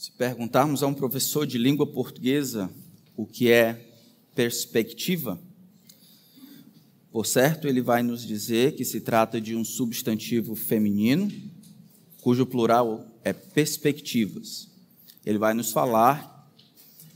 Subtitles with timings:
[0.00, 2.70] Se perguntarmos a um professor de língua portuguesa
[3.14, 3.92] o que é
[4.34, 5.38] perspectiva,
[7.12, 11.30] por certo, ele vai nos dizer que se trata de um substantivo feminino,
[12.22, 14.70] cujo plural é perspectivas.
[15.22, 16.50] Ele vai nos falar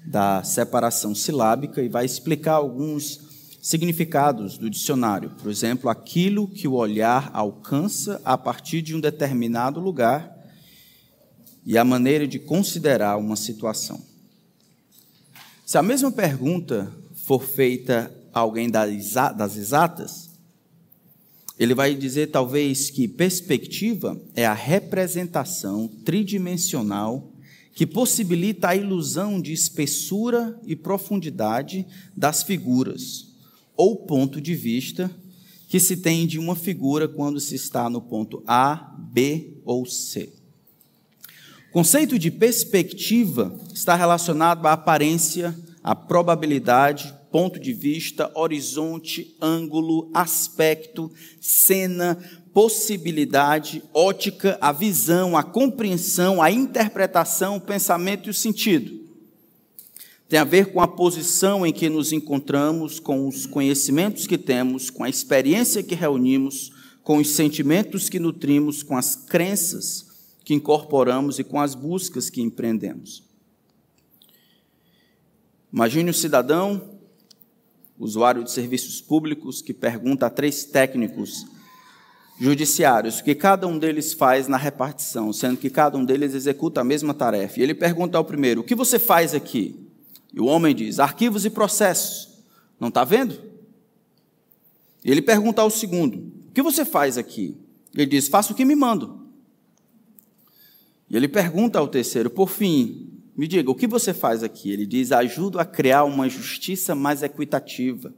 [0.05, 3.19] da separação silábica e vai explicar alguns
[3.63, 5.31] significados do dicionário.
[5.41, 10.34] Por exemplo, aquilo que o olhar alcança a partir de um determinado lugar
[11.65, 14.01] e a maneira de considerar uma situação.
[15.65, 20.31] Se a mesma pergunta for feita a alguém das exatas,
[21.59, 27.33] ele vai dizer talvez que perspectiva é a representação tridimensional
[27.73, 33.29] que possibilita a ilusão de espessura e profundidade das figuras,
[33.77, 35.11] ou ponto de vista
[35.69, 40.33] que se tem de uma figura quando se está no ponto A, B ou C.
[41.75, 51.11] Conceito de perspectiva está relacionado à aparência, à probabilidade, ponto de vista, horizonte, ângulo, aspecto,
[51.41, 52.17] cena,
[52.53, 58.97] possibilidade, ótica, a visão, a compreensão, a interpretação, o pensamento e o sentido.
[60.29, 64.91] Tem a ver com a posição em que nos encontramos, com os conhecimentos que temos,
[64.91, 66.71] com a experiência que reunimos,
[67.03, 70.04] com os sentimentos que nutrimos, com as crenças
[70.45, 73.25] que incorporamos e com as buscas que empreendemos.
[75.73, 76.99] Imagine um cidadão,
[77.99, 81.47] usuário de serviços públicos, que pergunta a três técnicos
[82.39, 86.81] judiciários o que cada um deles faz na repartição, sendo que cada um deles executa
[86.81, 87.59] a mesma tarefa.
[87.59, 89.89] E ele pergunta ao primeiro: O que você faz aqui?
[90.33, 92.29] E o homem diz: arquivos e processos.
[92.79, 93.41] Não está vendo?
[95.05, 97.57] E ele pergunta ao segundo: o que você faz aqui?
[97.95, 99.24] Ele diz: faço o que me mando.
[101.15, 104.73] E ele pergunta ao terceiro: por fim, me diga, o que você faz aqui?
[104.73, 108.13] Ele diz: ajudo a criar uma justiça mais equitativa,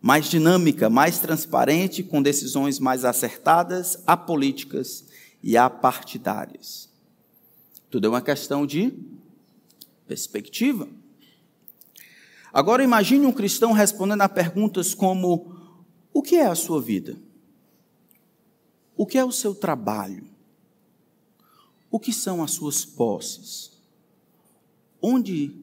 [0.00, 5.04] mais dinâmica, mais transparente, com decisões mais acertadas, apolíticas
[5.42, 6.88] e apartidárias.
[7.90, 8.94] Tudo é uma questão de
[10.08, 10.88] perspectiva.
[12.50, 15.54] Agora imagine um cristão respondendo a perguntas como:
[16.14, 17.14] o que é a sua vida?
[18.96, 20.31] O que é o seu trabalho?
[21.92, 23.70] O que são as suas posses?
[25.00, 25.54] Onde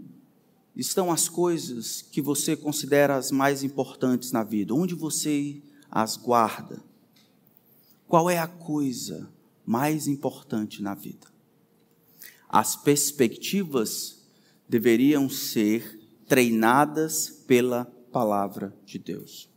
[0.75, 4.75] estão as coisas que você considera as mais importantes na vida?
[4.75, 6.83] Onde você as guarda?
[8.07, 9.27] Qual é a coisa
[9.65, 11.25] mais importante na vida?
[12.47, 14.19] As perspectivas
[14.67, 19.49] deveriam ser treinadas pela palavra de Deus.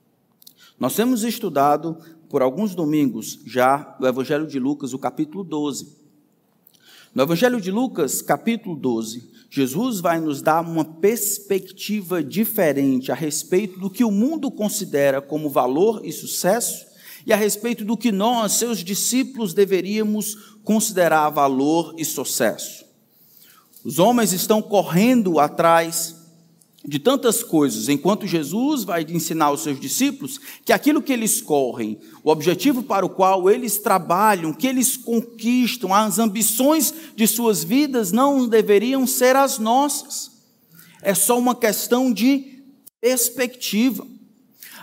[0.81, 1.99] Nós temos estudado
[2.31, 6.02] por alguns domingos já o Evangelho de Lucas, o capítulo 12.
[7.15, 13.79] No Evangelho de Lucas, capítulo 12, Jesus vai nos dar uma perspectiva diferente a respeito
[13.79, 16.87] do que o mundo considera como valor e sucesso
[17.27, 22.83] e a respeito do que nós, seus discípulos, deveríamos considerar valor e sucesso.
[23.85, 26.17] Os homens estão correndo atrás
[26.85, 31.99] de tantas coisas, enquanto Jesus vai ensinar aos seus discípulos que aquilo que eles correm,
[32.25, 38.11] o objetivo para o qual eles trabalham, que eles conquistam, as ambições de suas vidas
[38.11, 40.33] não deveriam ser as nossas.
[41.03, 42.65] É só uma questão de
[43.01, 44.07] perspectiva.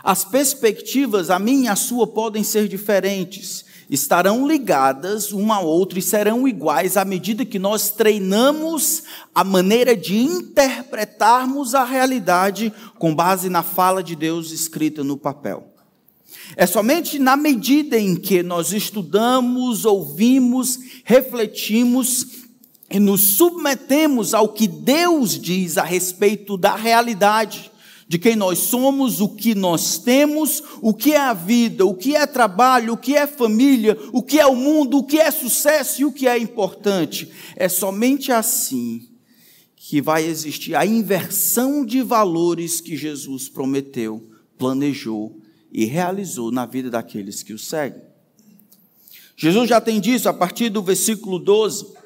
[0.01, 5.97] As perspectivas, a minha e a sua, podem ser diferentes, estarão ligadas uma a outra
[5.97, 13.15] e serão iguais à medida que nós treinamos a maneira de interpretarmos a realidade com
[13.15, 15.73] base na fala de Deus escrita no papel.
[16.55, 22.27] É somente na medida em que nós estudamos, ouvimos, refletimos
[22.91, 27.71] e nos submetemos ao que Deus diz a respeito da realidade
[28.09, 32.15] de quem nós somos, o que nós temos, o que é a vida, o que
[32.15, 36.01] é trabalho, o que é família, o que é o mundo, o que é sucesso
[36.01, 37.31] e o que é importante.
[37.55, 39.07] É somente assim
[39.75, 44.27] que vai existir a inversão de valores que Jesus prometeu,
[44.57, 45.39] planejou
[45.71, 48.01] e realizou na vida daqueles que o seguem.
[49.37, 51.98] Jesus já tem disso a partir do versículo 12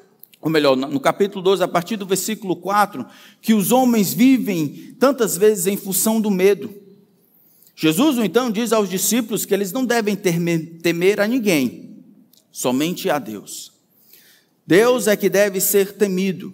[0.44, 3.06] ou melhor, no capítulo 12, a partir do versículo 4,
[3.40, 6.70] que os homens vivem tantas vezes em função do medo.
[7.74, 11.96] Jesus, então, diz aos discípulos que eles não devem temer a ninguém,
[12.52, 13.72] somente a Deus.
[14.66, 16.52] Deus é que deve ser temido.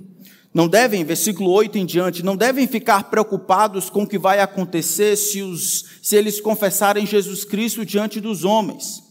[0.54, 5.16] Não devem, versículo 8 em diante, não devem ficar preocupados com o que vai acontecer
[5.16, 9.02] se, os, se eles confessarem Jesus Cristo diante dos homens.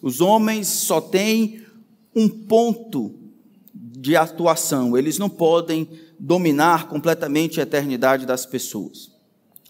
[0.00, 1.66] Os homens só têm
[2.16, 3.21] um ponto
[4.02, 5.88] de atuação, eles não podem
[6.18, 9.12] dominar completamente a eternidade das pessoas.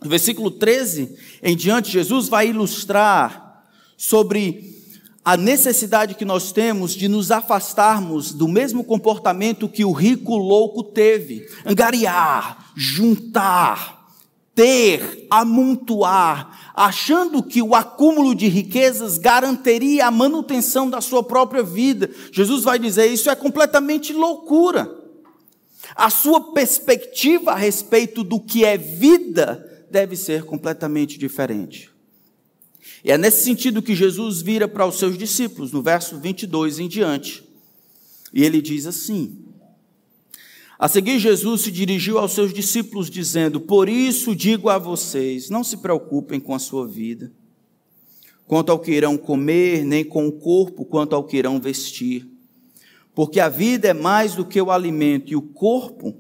[0.02, 3.62] No versículo 13 em diante, Jesus vai ilustrar
[3.94, 4.75] sobre
[5.23, 10.82] a necessidade que nós temos de nos afastarmos do mesmo comportamento que o rico louco
[10.82, 14.02] teve: angariar, juntar,
[14.55, 22.11] ter, amontoar, achando que o acúmulo de riquezas garantiria a manutenção da sua própria vida.
[22.31, 25.01] Jesus vai dizer: isso é completamente loucura.
[25.95, 31.91] A sua perspectiva a respeito do que é vida deve ser completamente diferente.
[33.05, 36.89] E é nesse sentido que Jesus vira para os seus discípulos, no verso 22 em
[36.89, 37.45] diante.
[38.33, 39.42] E ele diz assim:
[40.82, 45.62] A seguir, Jesus se dirigiu aos seus discípulos, dizendo: Por isso digo a vocês, não
[45.62, 47.31] se preocupem com a sua vida,
[48.49, 52.26] quanto ao que irão comer, nem com o corpo, quanto ao que irão vestir.
[53.14, 56.17] Porque a vida é mais do que o alimento, e o corpo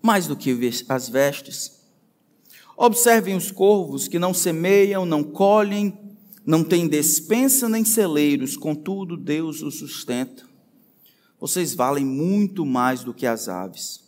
[0.00, 0.58] mais do que
[0.88, 1.82] as vestes.
[2.78, 5.98] Observem os corvos que não semeiam, não colhem,
[6.46, 10.55] não têm despensa nem celeiros, contudo Deus os sustenta.
[11.38, 14.04] Vocês valem muito mais do que as aves.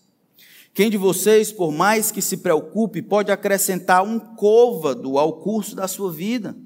[0.72, 5.88] Quem de vocês, por mais que se preocupe, pode acrescentar um côvado ao curso da
[5.88, 6.56] sua vida?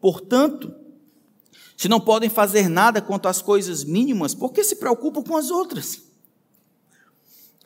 [0.00, 0.74] Portanto,
[1.76, 5.50] se não podem fazer nada quanto às coisas mínimas, por que se preocupam com as
[5.50, 6.02] outras?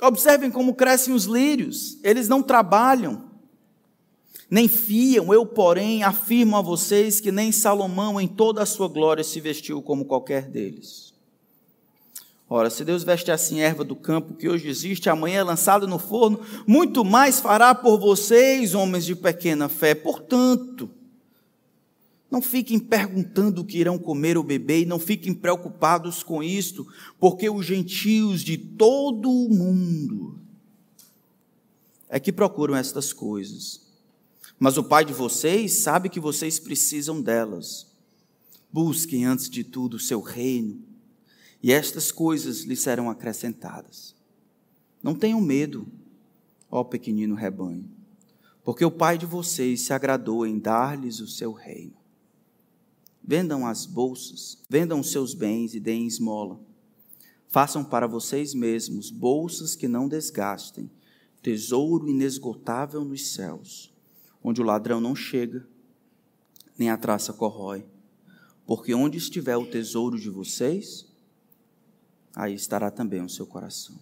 [0.01, 3.31] Observem como crescem os lírios, eles não trabalham,
[4.51, 9.25] nem fiam, eu, porém, afirmo a vocês que nem Salomão, em toda a sua glória,
[9.25, 11.14] se vestiu como qualquer deles.
[12.49, 15.99] Ora, se Deus veste assim erva do campo que hoje existe, amanhã é lançada no
[15.99, 19.95] forno, muito mais fará por vocês, homens de pequena fé.
[19.95, 20.91] Portanto,
[22.31, 26.87] não fiquem perguntando o que irão comer ou beber, e não fiquem preocupados com isto,
[27.19, 30.39] porque os gentios de todo o mundo
[32.09, 33.85] é que procuram estas coisas
[34.59, 37.87] mas o Pai de vocês sabe que vocês precisam delas.
[38.73, 40.81] Busquem antes de tudo o seu reino,
[41.65, 44.15] e estas coisas lhes serão acrescentadas.
[45.03, 45.87] Não tenham medo,
[46.71, 47.89] ó pequenino rebanho,
[48.63, 51.97] porque o Pai de vocês se agradou em dar-lhes o seu reino.
[53.23, 56.61] Vendam as bolsas, vendam os seus bens e deem esmola.
[57.49, 60.91] Façam para vocês mesmos bolsas que não desgastem,
[61.41, 63.95] tesouro inesgotável nos céus
[64.45, 65.67] onde o ladrão não chega,
[66.77, 67.87] nem a traça corrói.
[68.67, 71.09] Porque onde estiver o tesouro de vocês,
[72.35, 73.99] aí estará também o seu coração.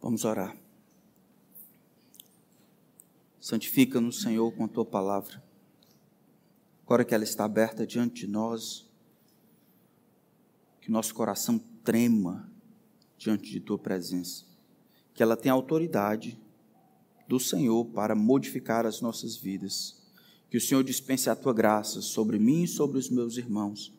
[0.00, 0.56] Vamos orar.
[3.40, 5.42] Santifica-nos, Senhor, com a tua palavra.
[6.84, 8.88] Agora que ela está aberta diante de nós,
[10.80, 12.50] que nosso coração trema
[13.18, 14.44] diante de tua presença,
[15.12, 16.38] que ela tenha autoridade
[17.30, 20.02] do Senhor para modificar as nossas vidas.
[20.50, 23.92] Que o Senhor dispense a tua graça sobre mim e sobre os meus irmãos,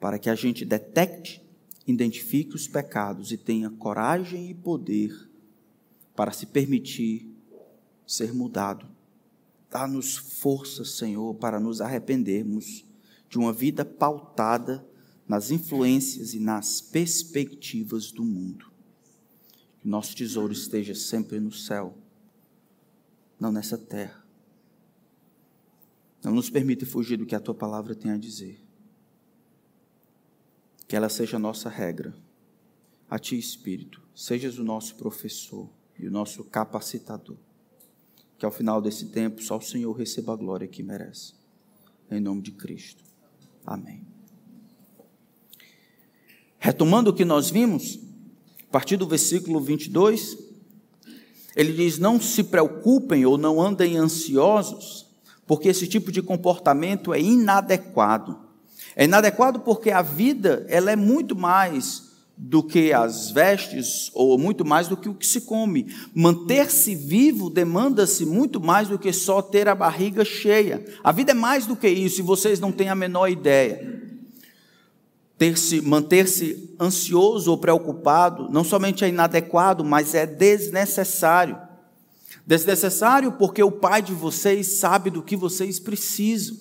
[0.00, 1.44] para que a gente detecte,
[1.86, 5.30] identifique os pecados e tenha coragem e poder
[6.16, 7.30] para se permitir
[8.06, 8.88] ser mudado.
[9.70, 12.84] Dá-nos força, Senhor, para nos arrependermos
[13.28, 14.84] de uma vida pautada
[15.28, 18.72] nas influências e nas perspectivas do mundo.
[19.78, 21.96] Que nosso tesouro esteja sempre no céu,
[23.38, 24.24] não nessa terra.
[26.22, 28.60] Não nos permita fugir do que a tua palavra tem a dizer.
[30.90, 32.12] Que ela seja a nossa regra.
[33.08, 37.36] A ti, Espírito, sejas o nosso professor e o nosso capacitador.
[38.36, 41.34] Que ao final desse tempo só o Senhor receba a glória que merece.
[42.10, 43.04] Em nome de Cristo.
[43.64, 44.04] Amém.
[46.58, 48.00] Retomando o que nós vimos,
[48.68, 50.36] a partir do versículo 22,
[51.54, 55.06] ele diz: Não se preocupem ou não andem ansiosos,
[55.46, 58.49] porque esse tipo de comportamento é inadequado.
[58.96, 64.64] É inadequado porque a vida ela é muito mais do que as vestes ou muito
[64.64, 65.94] mais do que o que se come.
[66.14, 70.84] Manter-se vivo demanda-se muito mais do que só ter a barriga cheia.
[71.04, 74.00] A vida é mais do que isso e vocês não têm a menor ideia
[75.40, 81.58] ter-se, manter-se ansioso ou preocupado, não somente é inadequado, mas é desnecessário.
[82.46, 86.58] Desnecessário porque o Pai de vocês sabe do que vocês precisam.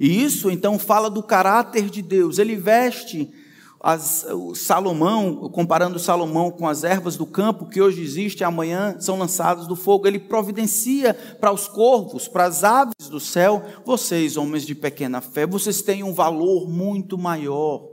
[0.00, 2.38] E isso então fala do caráter de Deus.
[2.38, 3.30] Ele veste
[3.78, 9.66] as, Salomão, comparando Salomão com as ervas do campo que hoje existem, amanhã são lançadas
[9.66, 10.06] do fogo.
[10.06, 13.62] Ele providencia para os corvos, para as aves do céu.
[13.84, 17.86] Vocês, homens de pequena fé, vocês têm um valor muito maior.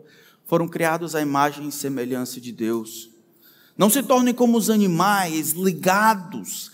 [0.45, 3.09] Foram criados à imagem e semelhança de Deus.
[3.77, 6.71] Não se tornem como os animais ligados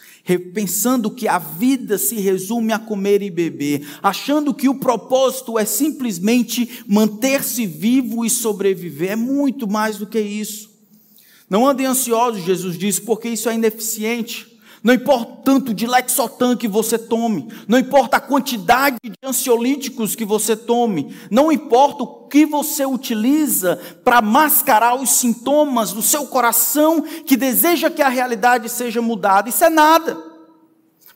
[0.54, 5.66] pensando que a vida se resume a comer e beber, achando que o propósito é
[5.66, 9.12] simplesmente manter-se vivo e sobreviver.
[9.12, 10.72] É muito mais do que isso.
[11.50, 14.53] Não andem ansiosos, Jesus disse, porque isso é ineficiente.
[14.84, 20.14] Não importa o tanto de Lexotan que você tome, não importa a quantidade de ansiolíticos
[20.14, 26.28] que você tome, não importa o que você utiliza para mascarar os sintomas do seu
[26.28, 30.22] coração que deseja que a realidade seja mudada, isso é nada.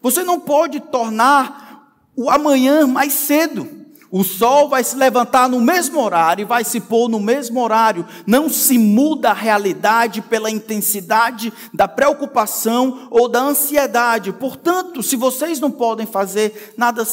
[0.02, 3.77] Você não pode tornar o amanhã mais cedo.
[4.10, 8.08] O sol vai se levantar no mesmo horário e vai se pôr no mesmo horário.
[8.26, 14.32] Não se muda a realidade pela intensidade da preocupação ou da ansiedade.
[14.32, 17.04] Portanto, se vocês não podem fazer nada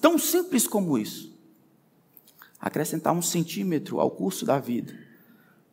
[0.00, 1.36] tão simples como isso,
[2.60, 4.96] acrescentar um centímetro ao curso da vida,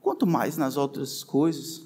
[0.02, 1.84] quanto mais nas outras coisas,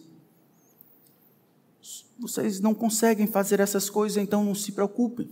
[2.18, 5.30] vocês não conseguem fazer essas coisas, então não se preocupem.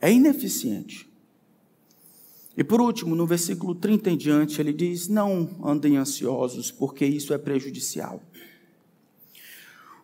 [0.00, 1.08] É ineficiente.
[2.56, 7.34] E por último, no versículo 30 em diante, ele diz: Não andem ansiosos, porque isso
[7.34, 8.22] é prejudicial.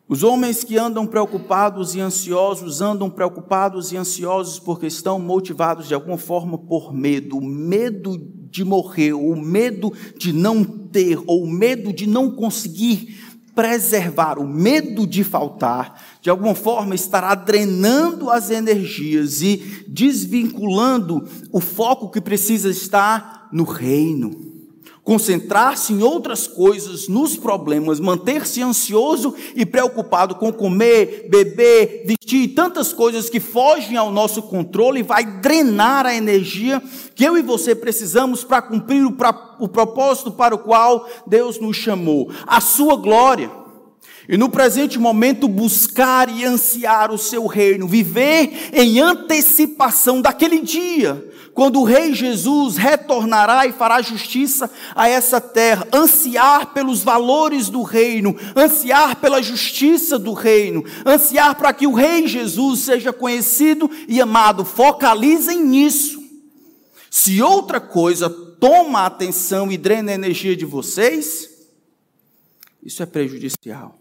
[0.06, 5.94] Os homens que andam preocupados e ansiosos andam preocupados e ansiosos porque estão motivados de
[5.94, 8.18] alguma forma por medo, medo
[8.50, 14.46] de morrer, o medo de não ter, ou o medo de não conseguir preservar, o
[14.46, 22.20] medo de faltar, de alguma forma estará drenando as energias e desvinculando o foco que
[22.20, 24.51] precisa estar no reino
[25.04, 32.92] concentrar-se em outras coisas, nos problemas, manter-se ansioso e preocupado com comer, beber, vestir tantas
[32.92, 36.80] coisas que fogem ao nosso controle, vai drenar a energia
[37.14, 41.58] que eu e você precisamos para cumprir o, pra, o propósito para o qual Deus
[41.58, 43.62] nos chamou, a sua glória.
[44.28, 51.28] E no presente momento buscar e ansiar o seu reino, viver em antecipação daquele dia,
[51.54, 57.82] quando o Rei Jesus retornará e fará justiça a essa terra, ansiar pelos valores do
[57.82, 64.20] reino, ansiar pela justiça do reino, ansiar para que o Rei Jesus seja conhecido e
[64.20, 64.64] amado.
[64.64, 66.22] Focalizem nisso.
[67.10, 71.50] Se outra coisa toma a atenção e drena a energia de vocês,
[72.82, 73.98] isso é prejudicial.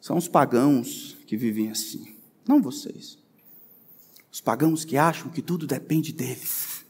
[0.00, 2.14] São os pagãos que vivem assim,
[2.46, 3.18] não vocês.
[4.36, 6.84] Os pagãos que acham que tudo depende deles,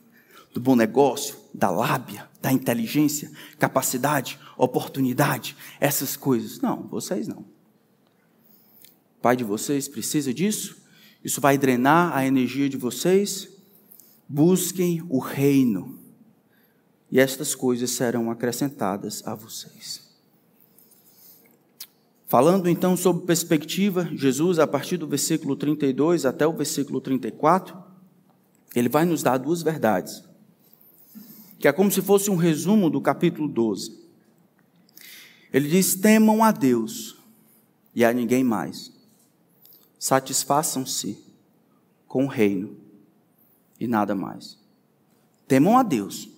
[0.53, 6.61] do bom negócio, da lábia, da inteligência, capacidade, oportunidade, essas coisas.
[6.61, 7.43] Não, vocês não.
[7.43, 10.77] O pai de vocês precisa disso?
[11.23, 13.49] Isso vai drenar a energia de vocês?
[14.29, 16.01] Busquem o reino,
[17.13, 20.06] e estas coisas serão acrescentadas a vocês.
[22.27, 27.81] Falando então sobre perspectiva, Jesus, a partir do versículo 32 até o versículo 34,
[28.75, 30.25] ele vai nos dar duas verdades,
[31.57, 33.97] que é como se fosse um resumo do capítulo 12.
[35.53, 37.17] Ele diz: temam a Deus
[37.95, 38.93] e a ninguém mais,
[39.97, 41.25] satisfaçam-se
[42.09, 42.77] com o reino
[43.79, 44.59] e nada mais.
[45.47, 46.29] Temam a Deus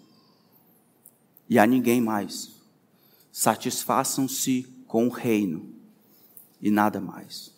[1.49, 2.51] e a ninguém mais,
[3.33, 5.78] satisfaçam-se com o reino
[6.61, 7.53] e nada mais.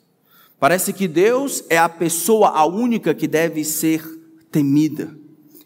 [0.58, 4.04] Parece que Deus é a pessoa, a única que deve ser
[4.50, 5.16] temida.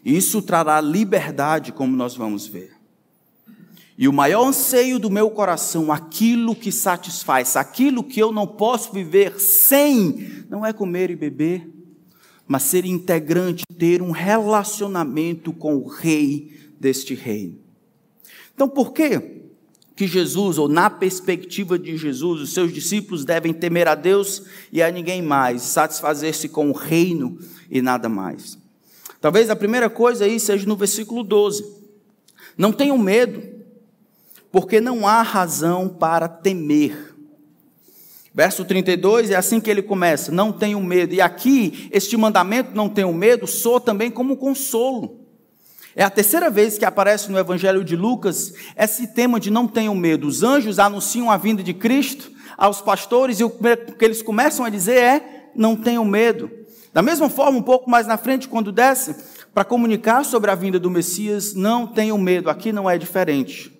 [0.03, 2.71] E isso trará liberdade, como nós vamos ver.
[3.97, 8.91] E o maior anseio do meu coração, aquilo que satisfaz, aquilo que eu não posso
[8.91, 11.69] viver sem, não é comer e beber,
[12.47, 17.59] mas ser integrante, ter um relacionamento com o rei deste reino.
[18.53, 19.44] Então, por quê?
[19.95, 24.83] Que Jesus, ou na perspectiva de Jesus, os seus discípulos devem temer a Deus e
[24.83, 27.39] a ninguém mais, satisfazer-se com o reino
[27.71, 28.57] e nada mais.
[29.21, 31.65] Talvez a primeira coisa aí seja no versículo 12.
[32.57, 33.41] Não tenham medo,
[34.51, 37.15] porque não há razão para temer.
[38.33, 41.13] Verso 32 é assim que ele começa: não tenham medo.
[41.13, 45.24] E aqui, este mandamento, não tenham medo, soa também como consolo.
[45.95, 49.95] É a terceira vez que aparece no Evangelho de Lucas esse tema de não tenham
[49.95, 50.27] medo.
[50.27, 54.69] Os anjos anunciam a vinda de Cristo aos pastores e o que eles começam a
[54.69, 56.51] dizer é: não tenham medo.
[56.93, 59.15] Da mesma forma, um pouco mais na frente, quando desce
[59.53, 62.49] para comunicar sobre a vinda do Messias, não tenham medo.
[62.49, 63.71] Aqui não é diferente.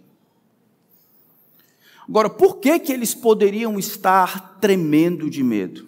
[2.07, 5.85] Agora, por que, que eles poderiam estar tremendo de medo?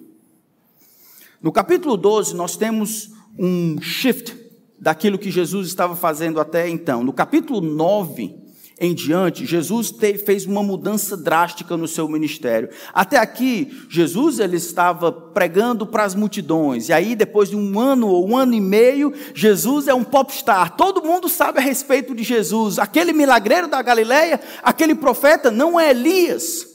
[1.42, 4.47] No capítulo 12, nós temos um shift
[4.80, 7.04] daquilo que Jesus estava fazendo até então.
[7.04, 8.48] No capítulo 9,
[8.80, 9.92] em diante, Jesus
[10.24, 12.70] fez uma mudança drástica no seu ministério.
[12.94, 16.90] Até aqui, Jesus ele estava pregando para as multidões.
[16.90, 20.76] E aí, depois de um ano ou um ano e meio, Jesus é um popstar.
[20.76, 22.78] Todo mundo sabe a respeito de Jesus.
[22.78, 26.67] Aquele milagreiro da Galileia, aquele profeta, não é Elias.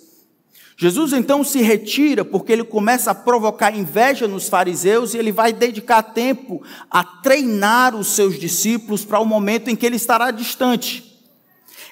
[0.76, 5.52] Jesus então se retira porque ele começa a provocar inveja nos fariseus e ele vai
[5.52, 11.12] dedicar tempo a treinar os seus discípulos para o momento em que ele estará distante.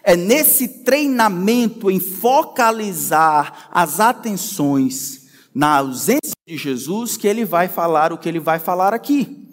[0.02, 8.12] É nesse treinamento em focalizar as atenções na ausência de Jesus que ele vai falar
[8.12, 9.46] o que ele vai falar aqui.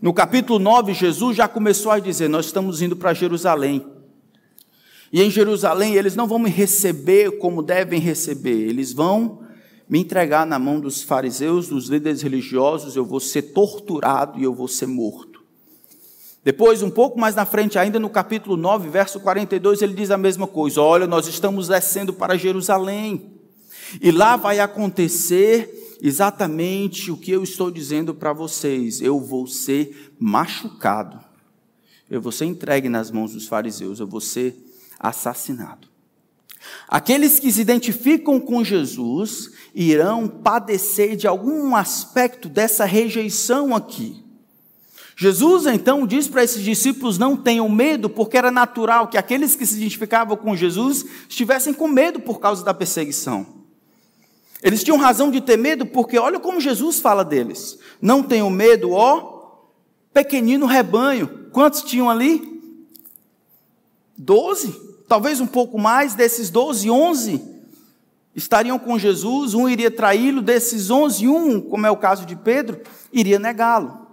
[0.00, 3.84] No capítulo 9, Jesus já começou a dizer: Nós estamos indo para Jerusalém.
[5.12, 9.42] E em Jerusalém eles não vão me receber como devem receber, eles vão
[9.88, 14.54] me entregar na mão dos fariseus, dos líderes religiosos, eu vou ser torturado e eu
[14.54, 15.42] vou ser morto.
[16.42, 20.16] Depois, um pouco mais na frente, ainda no capítulo 9, verso 42, ele diz a
[20.16, 23.32] mesma coisa: Olha, nós estamos descendo para Jerusalém,
[24.00, 30.14] e lá vai acontecer exatamente o que eu estou dizendo para vocês: eu vou ser
[30.18, 31.20] machucado,
[32.10, 34.71] eu vou ser entregue nas mãos dos fariseus, eu vou ser
[35.02, 35.88] assassinado.
[36.88, 44.22] Aqueles que se identificam com Jesus irão padecer de algum aspecto dessa rejeição aqui.
[45.16, 49.66] Jesus então diz para esses discípulos: não tenham medo, porque era natural que aqueles que
[49.66, 53.62] se identificavam com Jesus estivessem com medo por causa da perseguição.
[54.62, 58.92] Eles tinham razão de ter medo, porque olha como Jesus fala deles: não tenham medo,
[58.92, 59.60] ó,
[60.12, 61.48] pequenino rebanho.
[61.52, 62.50] Quantos tinham ali?
[64.16, 64.74] Doze,
[65.12, 67.44] talvez um pouco mais, desses doze, onze
[68.34, 72.80] estariam com Jesus, um iria traí-lo, desses onze, um, como é o caso de Pedro,
[73.12, 74.06] iria negá-lo.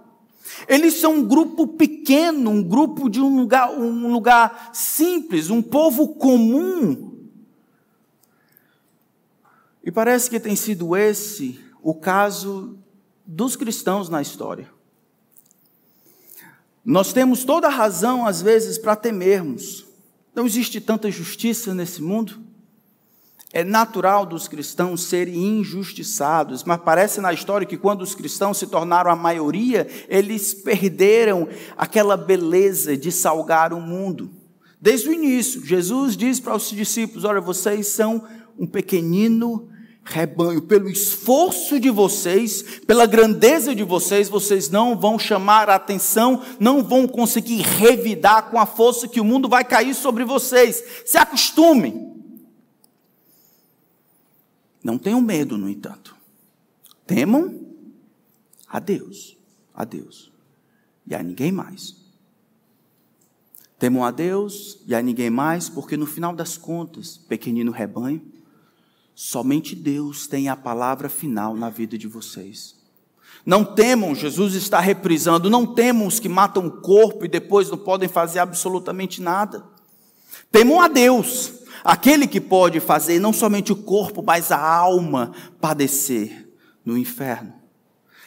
[0.68, 6.08] Eles são um grupo pequeno, um grupo de um lugar, um lugar simples, um povo
[6.08, 7.18] comum.
[9.82, 12.76] E parece que tem sido esse o caso
[13.24, 14.70] dos cristãos na história.
[16.84, 19.88] Nós temos toda a razão, às vezes, para temermos.
[20.34, 22.40] Não existe tanta justiça nesse mundo.
[23.52, 28.66] É natural dos cristãos serem injustiçados, mas parece na história que quando os cristãos se
[28.68, 34.30] tornaram a maioria, eles perderam aquela beleza de salgar o mundo.
[34.80, 38.24] Desde o início, Jesus diz para os discípulos: Olha, vocês são
[38.56, 39.68] um pequenino
[40.04, 46.42] rebanho, pelo esforço de vocês, pela grandeza de vocês, vocês não vão chamar a atenção,
[46.58, 50.82] não vão conseguir revidar com a força que o mundo vai cair sobre vocês.
[51.04, 52.10] Se acostumem.
[54.82, 56.16] Não tenham medo, no entanto.
[57.06, 57.60] Temam
[58.66, 59.36] a Deus,
[59.74, 60.30] a Deus
[61.06, 61.96] e a ninguém mais.
[63.78, 68.22] Temam a Deus e a ninguém mais, porque no final das contas, pequenino rebanho,
[69.22, 72.74] somente Deus tem a palavra final na vida de vocês.
[73.44, 77.76] Não temam, Jesus está reprisando, não temam os que matam o corpo e depois não
[77.76, 79.64] podem fazer absolutamente nada.
[80.50, 86.48] Temam a Deus, Aquele que pode fazer não somente o corpo, mas a alma padecer
[86.84, 87.54] no inferno.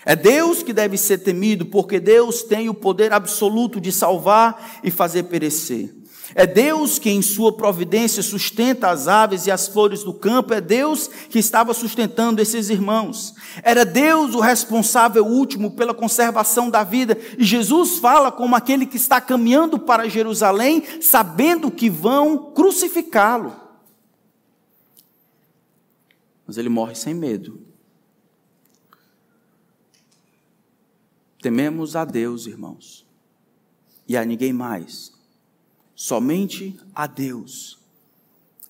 [0.05, 4.91] É Deus que deve ser temido, porque Deus tem o poder absoluto de salvar e
[4.91, 5.93] fazer perecer.
[6.35, 10.53] É Deus que, em sua providência, sustenta as aves e as flores do campo.
[10.53, 13.35] É Deus que estava sustentando esses irmãos.
[13.61, 17.17] Era Deus o responsável último pela conservação da vida.
[17.37, 23.53] E Jesus fala como aquele que está caminhando para Jerusalém, sabendo que vão crucificá-lo.
[26.47, 27.61] Mas ele morre sem medo.
[31.41, 33.05] Tememos a Deus, irmãos,
[34.07, 35.12] e a ninguém mais
[35.95, 37.79] somente a Deus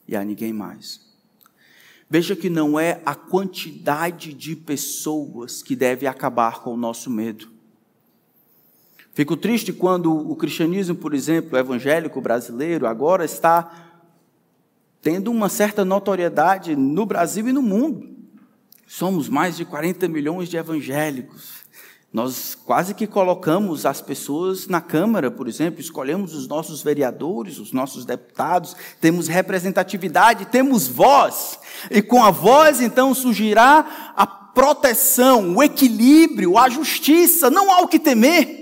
[0.08, 1.02] e a ninguém mais.
[2.10, 7.52] Veja que não é a quantidade de pessoas que deve acabar com o nosso medo.
[9.14, 13.94] Fico triste quando o cristianismo, por exemplo, evangélico brasileiro, agora está
[15.02, 18.10] tendo uma certa notoriedade no Brasil e no mundo.
[18.88, 21.64] Somos mais de 40 milhões de evangélicos.
[22.14, 27.72] Nós quase que colocamos as pessoas na Câmara, por exemplo, escolhemos os nossos vereadores, os
[27.72, 35.64] nossos deputados, temos representatividade, temos voz, e com a voz então surgirá a proteção, o
[35.64, 38.62] equilíbrio, a justiça, não há o que temer.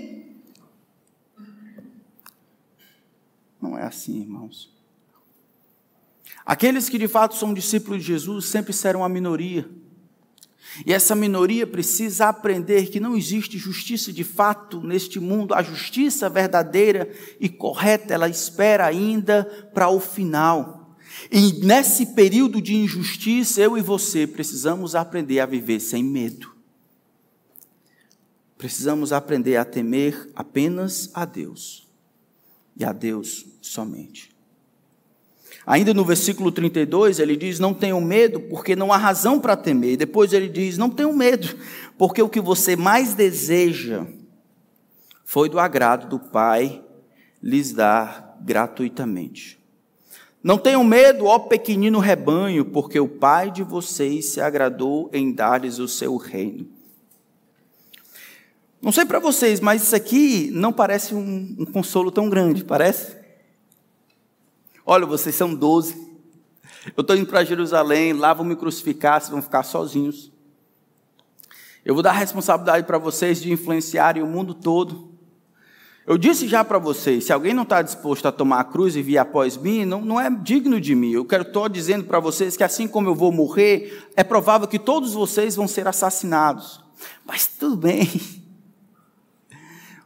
[3.60, 4.72] Não é assim, irmãos.
[6.46, 9.68] Aqueles que de fato são discípulos de Jesus sempre serão a minoria.
[10.86, 15.54] E essa minoria precisa aprender que não existe justiça de fato neste mundo.
[15.54, 20.96] A justiça verdadeira e correta, ela espera ainda para o final.
[21.30, 26.52] E nesse período de injustiça, eu e você precisamos aprender a viver sem medo.
[28.56, 31.86] Precisamos aprender a temer apenas a Deus
[32.76, 34.31] e a Deus somente.
[35.66, 39.92] Ainda no versículo 32, ele diz: Não tenham medo, porque não há razão para temer.
[39.92, 41.56] E depois ele diz: Não tenham medo,
[41.96, 44.04] porque o que você mais deseja
[45.24, 46.82] foi do agrado do Pai
[47.42, 49.60] lhes dar gratuitamente.
[50.42, 55.78] Não tenham medo, ó pequenino rebanho, porque o Pai de vocês se agradou em dar-lhes
[55.78, 56.66] o seu reino.
[58.80, 63.21] Não sei para vocês, mas isso aqui não parece um, um consolo tão grande, parece?
[64.84, 65.94] Olha, vocês são doze.
[66.96, 70.32] Eu estou indo para Jerusalém, lá vão me crucificar, vocês vão ficar sozinhos.
[71.84, 75.12] Eu vou dar a responsabilidade para vocês de influenciarem o mundo todo.
[76.04, 79.02] Eu disse já para vocês: se alguém não está disposto a tomar a cruz e
[79.02, 81.12] vir após mim, não, não é digno de mim.
[81.12, 84.78] Eu quero estou dizendo para vocês que assim como eu vou morrer, é provável que
[84.78, 86.80] todos vocês vão ser assassinados.
[87.24, 88.08] Mas tudo bem.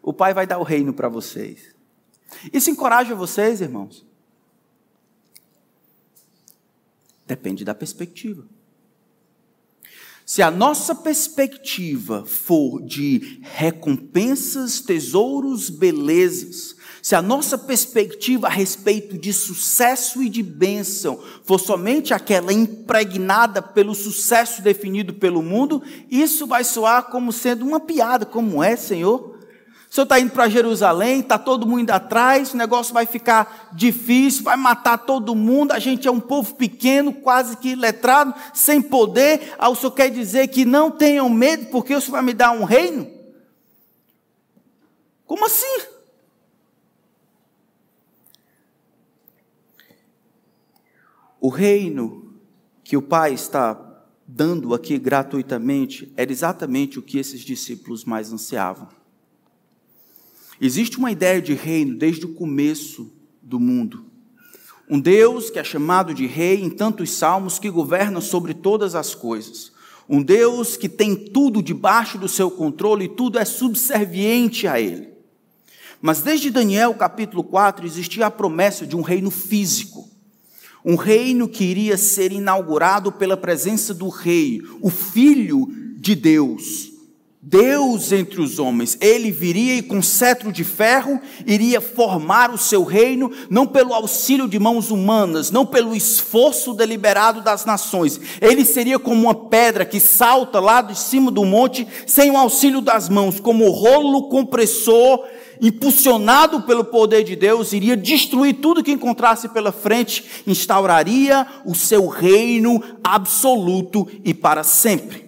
[0.03, 1.75] O Pai vai dar o reino para vocês.
[2.53, 4.07] Isso encoraja vocês, irmãos.
[7.27, 8.45] Depende da perspectiva.
[10.25, 19.17] Se a nossa perspectiva for de recompensas, tesouros, belezas, se a nossa perspectiva a respeito
[19.17, 26.45] de sucesso e de bênção for somente aquela impregnada pelo sucesso definido pelo mundo, isso
[26.49, 29.36] vai soar como sendo uma piada, como é, Senhor?
[29.97, 34.55] Senhor está indo para Jerusalém, está todo mundo atrás, o negócio vai ficar difícil, vai
[34.55, 39.55] matar todo mundo, a gente é um povo pequeno, quase que letrado, sem poder.
[39.59, 42.51] Aí o senhor quer dizer que não tenham medo, porque o senhor vai me dar
[42.51, 43.11] um reino?
[45.25, 45.87] Como assim?
[51.41, 52.35] O reino
[52.85, 53.83] que o Pai está
[54.27, 58.96] dando aqui gratuitamente era exatamente o que esses discípulos mais ansiavam.
[60.61, 64.07] Existe uma ideia de reino desde o começo do mundo.
[64.89, 69.15] Um Deus que é chamado de rei em tantos salmos que governa sobre todas as
[69.15, 69.73] coisas.
[70.09, 75.09] Um Deus que tem tudo debaixo do seu controle e tudo é subserviente a ele.
[76.01, 80.09] Mas desde Daniel capítulo 4 existia a promessa de um reino físico.
[80.85, 85.67] Um reino que iria ser inaugurado pela presença do rei, o filho
[85.97, 86.93] de Deus,
[87.49, 92.83] Deus entre os homens, ele viria e com cetro de ferro iria formar o seu
[92.83, 98.21] reino, não pelo auxílio de mãos humanas, não pelo esforço deliberado das nações.
[98.41, 102.81] Ele seria como uma pedra que salta lá de cima do monte sem o auxílio
[102.81, 105.25] das mãos, como rolo compressor
[105.63, 112.09] impulsionado pelo poder de Deus, iria destruir tudo que encontrasse pela frente, instauraria o seu
[112.09, 115.26] reino absoluto e para sempre.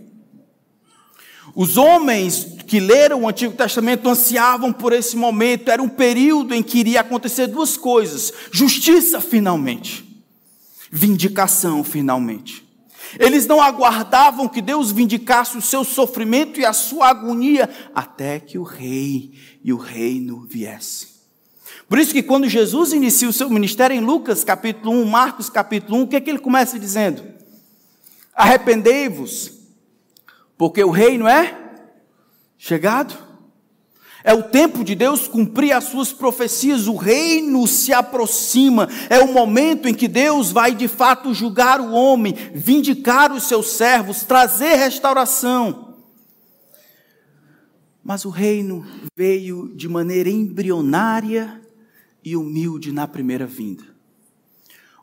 [1.58, 6.62] Os homens que leram o Antigo Testamento ansiavam por esse momento, era um período em
[6.62, 10.06] que iria acontecer duas coisas: justiça, finalmente,
[10.88, 12.64] vindicação, finalmente.
[13.18, 18.56] Eles não aguardavam que Deus vindicasse o seu sofrimento e a sua agonia até que
[18.56, 19.32] o rei
[19.64, 21.08] e o reino viesse.
[21.88, 25.98] Por isso que quando Jesus inicia o seu ministério em Lucas capítulo 1, Marcos capítulo
[25.98, 27.24] 1, o que é que ele começa dizendo?
[28.32, 29.57] Arrependei-vos,
[30.58, 31.56] porque o reino é
[32.58, 33.16] chegado.
[34.24, 39.32] É o tempo de Deus cumprir as suas profecias, o reino se aproxima, é o
[39.32, 44.74] momento em que Deus vai de fato julgar o homem, vindicar os seus servos, trazer
[44.74, 45.94] restauração.
[48.02, 48.84] Mas o reino
[49.16, 51.62] veio de maneira embrionária
[52.24, 53.97] e humilde na primeira vinda.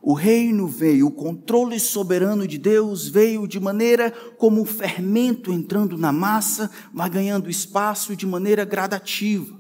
[0.08, 5.98] O reino veio, o controle soberano de Deus veio de maneira como o fermento entrando
[5.98, 9.60] na massa, vai ganhando espaço de maneira gradativa.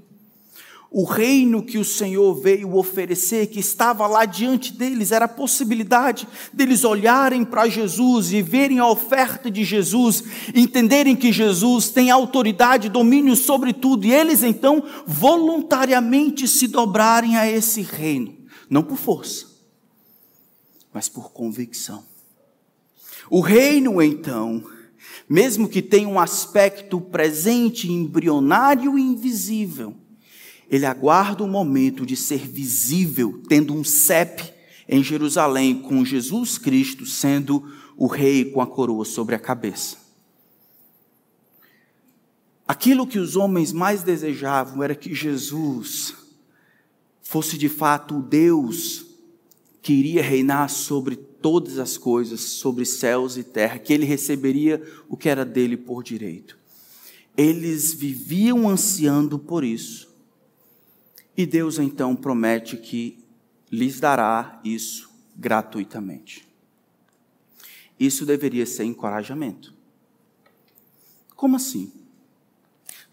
[0.91, 6.27] O reino que o Senhor veio oferecer, que estava lá diante deles, era a possibilidade
[6.53, 12.87] deles olharem para Jesus e verem a oferta de Jesus, entenderem que Jesus tem autoridade,
[12.87, 18.31] domínio sobre tudo, e eles então voluntariamente se dobrarem a esse reino,
[18.69, 19.54] não por força
[20.95, 22.05] mas por convicção.
[23.29, 24.63] O reino, então,
[25.27, 29.93] mesmo que tenha um aspecto presente, embrionário e invisível,
[30.71, 34.53] ele aguarda o momento de ser visível, tendo um CEP
[34.87, 39.97] em Jerusalém, com Jesus Cristo sendo o rei com a coroa sobre a cabeça.
[42.65, 46.15] Aquilo que os homens mais desejavam era que Jesus
[47.21, 49.04] fosse de fato o Deus
[49.85, 55.15] que iria reinar sobre todas as coisas, sobre céus e terra, que ele receberia o
[55.15, 56.57] que era dele por direito.
[57.37, 60.09] Eles viviam ansiando por isso.
[61.37, 63.23] E Deus então promete que
[63.71, 66.47] lhes dará isso gratuitamente.
[67.99, 69.71] Isso deveria ser encorajamento.
[71.35, 71.93] Como assim?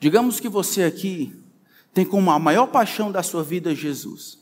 [0.00, 1.36] Digamos que você aqui
[1.92, 4.41] tem como a maior paixão da sua vida Jesus.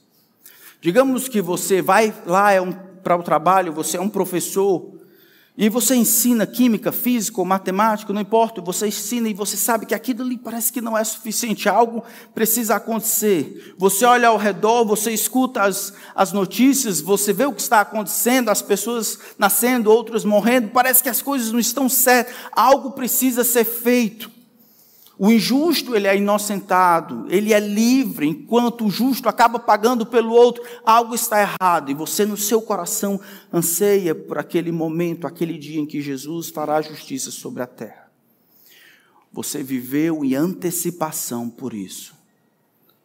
[0.80, 5.00] Digamos que você vai lá é um, para o trabalho, você é um professor,
[5.62, 9.94] e você ensina química, física ou matemática, não importa, você ensina e você sabe que
[9.94, 12.02] aquilo ali parece que não é suficiente, algo
[12.34, 13.74] precisa acontecer.
[13.76, 18.48] Você olha ao redor, você escuta as, as notícias, você vê o que está acontecendo,
[18.48, 23.66] as pessoas nascendo, outras morrendo, parece que as coisas não estão certas, algo precisa ser
[23.66, 24.39] feito.
[25.22, 30.64] O injusto, ele é inocentado, ele é livre, enquanto o justo acaba pagando pelo outro,
[30.82, 33.20] algo está errado, e você no seu coração
[33.52, 38.10] anseia por aquele momento, aquele dia em que Jesus fará justiça sobre a terra.
[39.30, 42.14] Você viveu em antecipação por isso.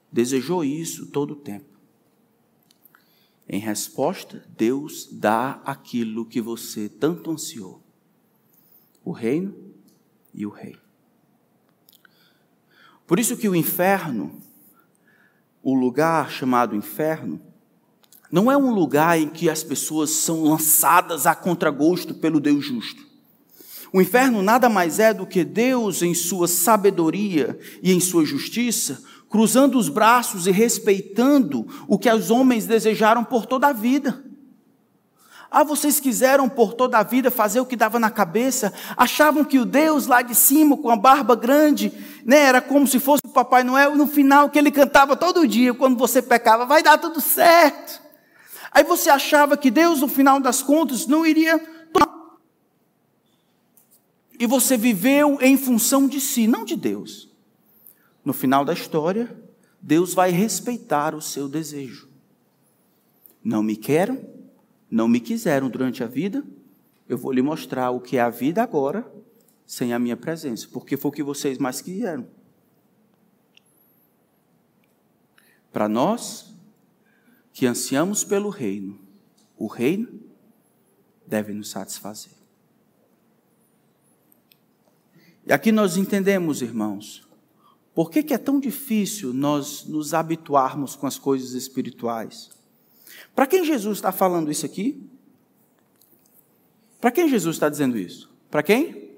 [0.10, 1.65] Desejou isso todo o tempo.
[3.45, 7.84] Em resposta, Deus dá aquilo que você tanto ansiou:
[9.04, 9.54] o reino
[10.34, 10.84] e o rei.
[13.07, 14.41] Por isso que o inferno,
[15.61, 17.39] o lugar chamado inferno,
[18.31, 23.05] não é um lugar em que as pessoas são lançadas a contragosto pelo Deus justo.
[23.93, 29.01] O inferno nada mais é do que Deus, em sua sabedoria e em sua justiça,
[29.29, 34.24] cruzando os braços e respeitando o que os homens desejaram por toda a vida.
[35.57, 39.57] Ah, vocês quiseram por toda a vida fazer o que dava na cabeça, achavam que
[39.57, 41.93] o Deus lá de cima, com a barba grande,
[42.25, 45.73] né, era como se fosse o Papai Noel, no final que ele cantava todo dia,
[45.73, 48.01] quando você pecava, vai dar tudo certo.
[48.69, 51.57] Aí você achava que Deus, no final das contas, não iria
[51.93, 52.35] tomar.
[54.37, 57.29] E você viveu em função de si, não de Deus.
[58.25, 59.33] No final da história,
[59.81, 62.09] Deus vai respeitar o seu desejo.
[63.41, 64.34] Não me quero,
[64.89, 66.43] não me quiseram durante a vida,
[67.07, 69.09] eu vou lhe mostrar o que é a vida agora,
[69.65, 72.27] sem a minha presença, porque foi o que vocês mais quiseram.
[75.71, 76.53] Para nós,
[77.51, 78.99] que ansiamos pelo reino,
[79.57, 80.19] o reino
[81.27, 82.33] deve nos satisfazer.
[85.45, 87.27] E aqui nós entendemos, irmãos,
[87.93, 92.54] por que, que é tão difícil nós nos habituarmos com as coisas espirituais?
[93.36, 95.01] Para quem Jesus está falando isso aqui?
[96.99, 98.30] Para quem Jesus está dizendo isso?
[98.49, 99.12] Para quem?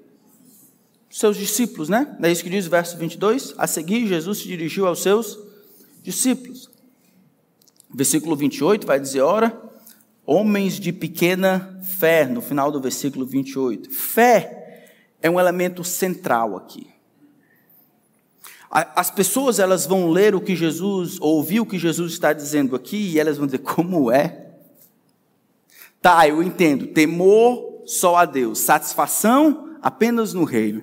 [1.10, 2.16] Seus discípulos, né?
[2.22, 3.54] É isso que diz o verso 22.
[3.56, 5.38] A seguir, Jesus se dirigiu aos seus
[6.02, 6.68] discípulos.
[7.94, 9.58] Versículo 28 vai dizer: Ora,
[10.26, 13.90] homens de pequena fé, no final do versículo 28.
[13.90, 14.90] Fé
[15.22, 16.97] é um elemento central aqui.
[18.70, 23.12] As pessoas elas vão ler o que Jesus, ouvir o que Jesus está dizendo aqui,
[23.12, 24.46] e elas vão dizer: como é?
[26.02, 26.88] Tá, eu entendo.
[26.88, 30.82] Temor só a Deus, satisfação apenas no reino.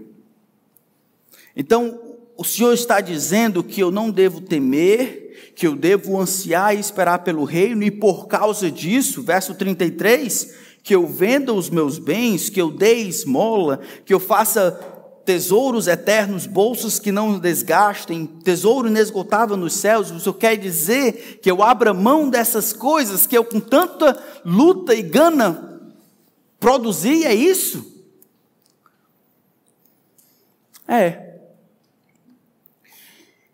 [1.55, 1.99] Então,
[2.35, 7.19] o Senhor está dizendo que eu não devo temer, que eu devo ansiar e esperar
[7.19, 12.61] pelo reino, e por causa disso, verso 33, que eu venda os meus bens, que
[12.61, 14.94] eu dê esmola, que eu faça
[15.25, 21.63] tesouros eternos, bolsos que não desgastem, tesouro inesgotável nos céus, isso quer dizer que eu
[21.63, 25.81] abra mão dessas coisas que eu com tanta luta e gana
[26.59, 27.93] produzi, é isso?
[30.87, 31.39] É.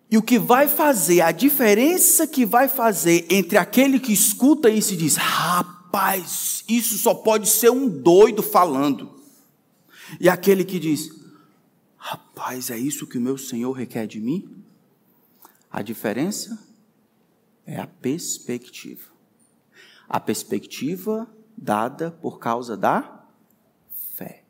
[0.10, 4.94] E o que vai fazer, a diferença que vai fazer entre aquele que escuta isso
[4.94, 9.16] e diz: rapaz, isso só pode ser um doido falando,
[10.20, 11.21] e aquele que diz:
[12.04, 14.50] Rapaz, é isso que o meu Senhor requer de mim?
[15.70, 16.60] A diferença
[17.64, 19.12] é a perspectiva.
[20.10, 23.24] A perspectiva dada por causa da
[24.16, 24.42] fé.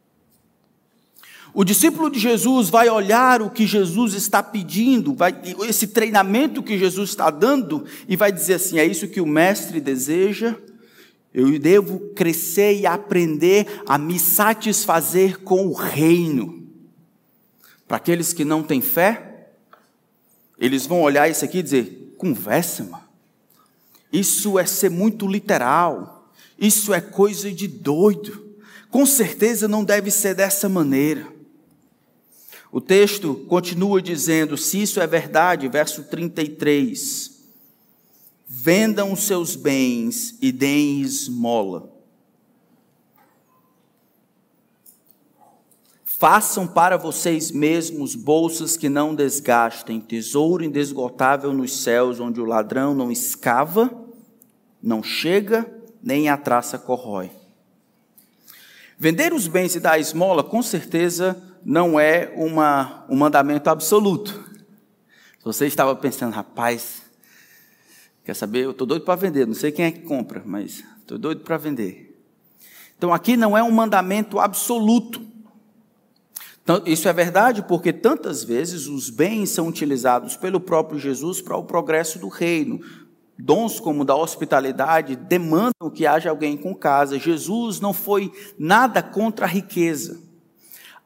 [1.53, 5.37] O discípulo de Jesus vai olhar o que Jesus está pedindo, vai,
[5.67, 9.81] esse treinamento que Jesus está dando, e vai dizer assim: é isso que o Mestre
[9.81, 10.55] deseja.
[11.33, 16.60] Eu devo crescer e aprender a me satisfazer com o reino.
[17.91, 19.49] Para aqueles que não têm fé,
[20.57, 23.03] eles vão olhar isso aqui e dizer: conversa, mano.
[24.13, 26.31] Isso é ser muito literal.
[26.57, 28.55] Isso é coisa de doido.
[28.89, 31.27] Com certeza não deve ser dessa maneira.
[32.71, 37.43] O texto continua dizendo: se isso é verdade, verso 33,
[38.47, 41.90] vendam os seus bens e deem esmola.
[46.21, 52.93] Façam para vocês mesmos bolsas que não desgastem, tesouro indesgotável nos céus, onde o ladrão
[52.93, 53.91] não escava,
[54.83, 55.65] não chega,
[55.99, 57.31] nem a traça corrói.
[58.99, 64.47] Vender os bens e dar esmola, com certeza, não é uma, um mandamento absoluto.
[65.39, 67.01] Se você estava pensando, rapaz,
[68.23, 68.65] quer saber?
[68.65, 71.57] Eu estou doido para vender, não sei quem é que compra, mas estou doido para
[71.57, 72.15] vender.
[72.95, 75.30] Então aqui não é um mandamento absoluto.
[76.63, 81.57] Então, isso é verdade porque tantas vezes os bens são utilizados pelo próprio Jesus para
[81.57, 82.79] o progresso do reino.
[83.37, 87.17] Dons como da hospitalidade demandam que haja alguém com casa.
[87.17, 90.21] Jesus não foi nada contra a riqueza,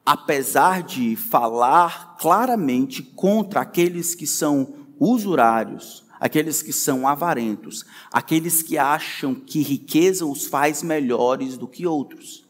[0.05, 8.77] apesar de falar claramente contra aqueles que são usurários, aqueles que são avarentos, aqueles que
[8.77, 12.44] acham que riqueza os faz melhores do que outros.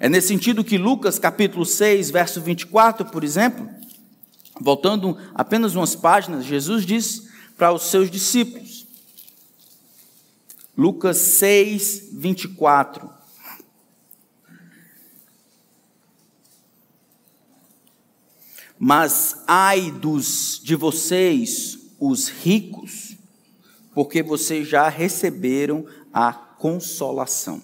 [0.00, 3.68] É nesse sentido que Lucas capítulo 6, verso 24, por exemplo,
[4.60, 8.86] voltando apenas umas páginas, Jesus diz para os seus discípulos,
[10.76, 13.10] Lucas 6, 24.
[18.78, 23.16] Mas ai dos de vocês, os ricos,
[23.92, 27.60] porque vocês já receberam a consolação.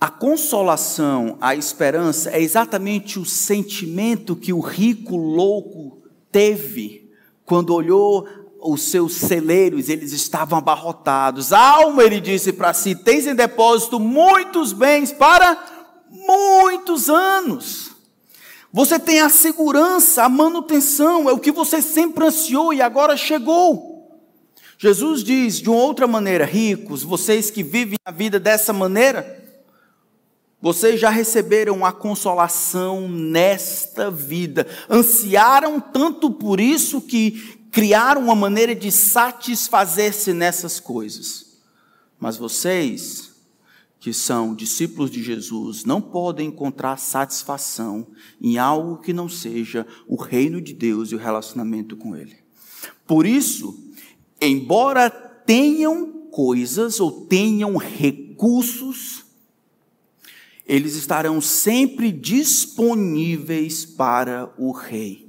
[0.00, 5.98] A consolação, a esperança é exatamente o sentimento que o rico louco
[6.30, 7.10] teve
[7.44, 8.28] quando olhou
[8.60, 11.52] os seus celeiros, eles estavam abarrotados.
[11.52, 15.58] Alma, ele disse para si: tens em depósito muitos bens para
[16.10, 17.92] muitos anos.
[18.72, 23.88] Você tem a segurança, a manutenção, é o que você sempre ansiou e agora chegou.
[24.76, 29.47] Jesus diz de uma outra maneira: ricos, vocês que vivem a vida dessa maneira,
[30.60, 34.66] vocês já receberam a consolação nesta vida.
[34.90, 41.58] Ansiaram tanto por isso que criaram uma maneira de satisfazer-se nessas coisas.
[42.18, 43.30] Mas vocês,
[44.00, 48.08] que são discípulos de Jesus, não podem encontrar satisfação
[48.40, 52.36] em algo que não seja o reino de Deus e o relacionamento com Ele.
[53.06, 53.78] Por isso,
[54.40, 59.17] embora tenham coisas ou tenham recursos,
[60.68, 65.26] eles estarão sempre disponíveis para o rei.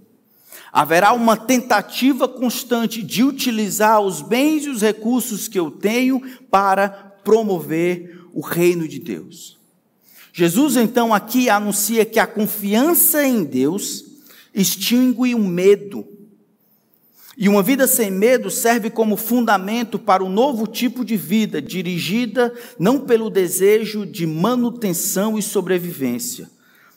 [0.72, 6.22] Haverá uma tentativa constante de utilizar os bens e os recursos que eu tenho
[6.52, 6.90] para
[7.24, 9.58] promover o reino de Deus.
[10.34, 14.06] Jesus então aqui anuncia que a confiança em Deus
[14.54, 16.06] extingue o medo
[17.42, 22.54] e uma vida sem medo serve como fundamento para um novo tipo de vida, dirigida
[22.78, 26.50] não pelo desejo de manutenção e sobrevivência,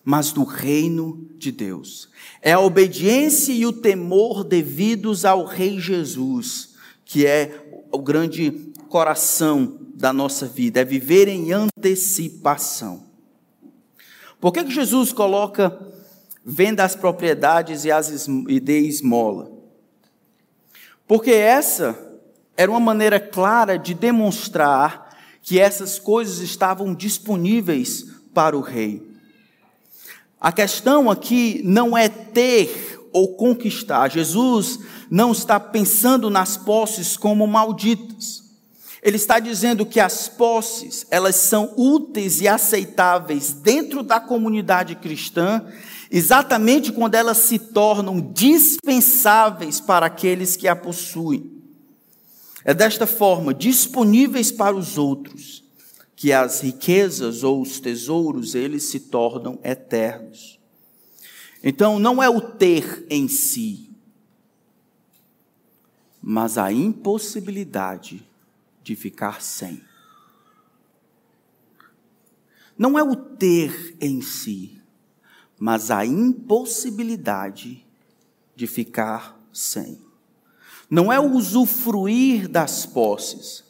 [0.05, 2.09] mas do reino de Deus.
[2.43, 6.71] É a obediência e o temor devidos ao Rei Jesus,
[7.05, 13.05] que é o grande coração da nossa vida, é viver em antecipação.
[14.41, 15.79] Por que, que Jesus coloca
[16.45, 19.62] venda as propriedades e, as, e dê esmola?
[21.13, 21.95] Porque essa
[22.57, 29.07] era uma maneira clara de demonstrar que essas coisas estavam disponíveis para o rei.
[30.41, 34.11] A questão aqui não é ter ou conquistar.
[34.11, 34.79] Jesus
[35.11, 38.45] não está pensando nas posses como malditas.
[39.03, 45.63] Ele está dizendo que as posses, elas são úteis e aceitáveis dentro da comunidade cristã
[46.13, 51.51] exatamente quando elas se tornam dispensáveis para aqueles que a possuem.
[52.63, 55.65] É desta forma, disponíveis para os outros,
[56.15, 60.61] que as riquezas ou os tesouros, eles se tornam eternos.
[61.65, 63.91] Então, não é o ter em si,
[66.21, 68.23] mas a impossibilidade
[68.85, 69.83] de ficar sem.
[72.77, 74.82] Não é o ter em si,
[75.65, 77.87] mas a impossibilidade
[78.57, 79.97] de ficar sem.
[80.91, 83.63] Não é o usufruir das posses,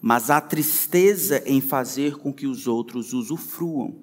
[0.00, 3.94] mas a tristeza em fazer com que os outros usufruam.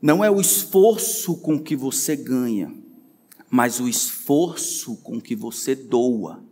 [0.00, 2.72] Não é o esforço com que você ganha,
[3.50, 6.44] mas o esforço com que você doa.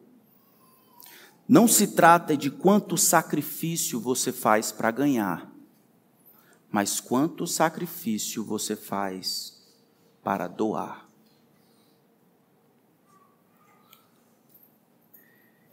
[1.48, 5.51] Não se trata de quanto sacrifício você faz para ganhar,
[6.72, 9.62] mas quanto sacrifício você faz
[10.24, 11.06] para doar.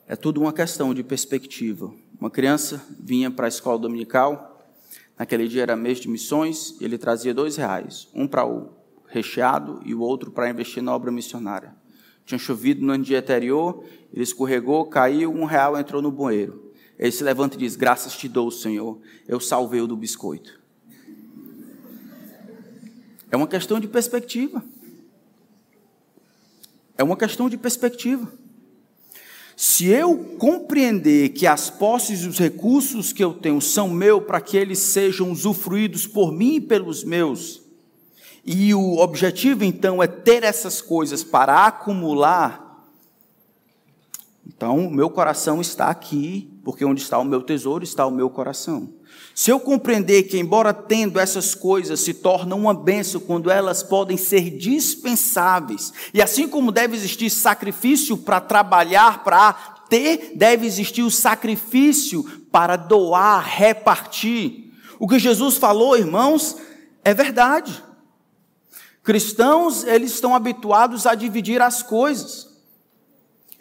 [0.05, 1.93] É tudo uma questão de perspectiva.
[2.19, 4.67] Uma criança vinha para a escola dominical,
[5.17, 8.73] naquele dia era mês de missões, ele trazia dois reais, um para o
[9.07, 11.73] recheado e o outro para investir na obra missionária.
[12.25, 16.73] Tinha chovido no dia anterior, ele escorregou, caiu, um real entrou no bueiro.
[16.97, 20.58] Ele se levanta e diz: Graças te dou, Senhor, eu salvei o do biscoito.
[23.31, 24.63] É uma questão de perspectiva.
[26.97, 28.31] É uma questão de perspectiva.
[29.55, 34.39] Se eu compreender que as posses e os recursos que eu tenho são meus para
[34.39, 37.61] que eles sejam usufruídos por mim e pelos meus,
[38.45, 42.69] e o objetivo então é ter essas coisas para acumular,
[44.47, 48.29] então o meu coração está aqui, porque onde está o meu tesouro está o meu
[48.29, 48.89] coração.
[49.33, 54.17] Se eu compreender que, embora tendo essas coisas, se tornam uma benção quando elas podem
[54.17, 59.53] ser dispensáveis, e assim como deve existir sacrifício para trabalhar, para
[59.89, 64.73] ter, deve existir o sacrifício para doar, repartir.
[64.99, 66.57] O que Jesus falou, irmãos,
[67.03, 67.83] é verdade.
[69.01, 72.48] Cristãos, eles estão habituados a dividir as coisas.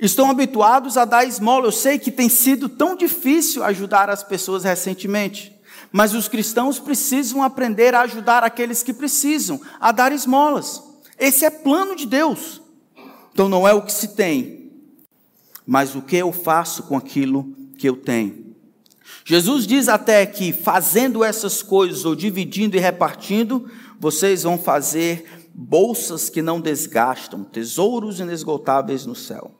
[0.00, 1.66] Estão habituados a dar esmola.
[1.66, 5.56] Eu sei que tem sido tão difícil ajudar as pessoas recentemente.
[5.90, 10.82] Mas os cristãos precisam aprender a ajudar aqueles que precisam, a dar esmolas.
[11.18, 12.60] Esse é plano de Deus.
[13.32, 14.72] Então não é o que se tem,
[15.66, 18.54] mas o que eu faço com aquilo que eu tenho.
[19.24, 25.24] Jesus diz até que fazendo essas coisas, ou dividindo e repartindo, vocês vão fazer
[25.54, 29.57] bolsas que não desgastam, tesouros inesgotáveis no céu.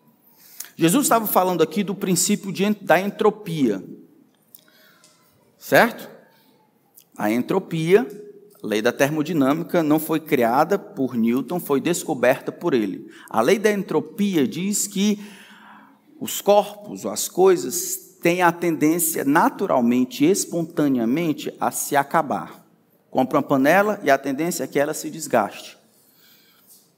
[0.80, 3.82] Jesus estava falando aqui do princípio de, da entropia,
[5.58, 6.08] certo?
[7.16, 8.06] A entropia,
[8.62, 13.10] lei da termodinâmica, não foi criada por Newton, foi descoberta por ele.
[13.28, 15.18] A lei da entropia diz que
[16.20, 22.64] os corpos, as coisas, têm a tendência naturalmente, espontaneamente, a se acabar.
[23.10, 25.76] Compra uma panela e a tendência é que ela se desgaste.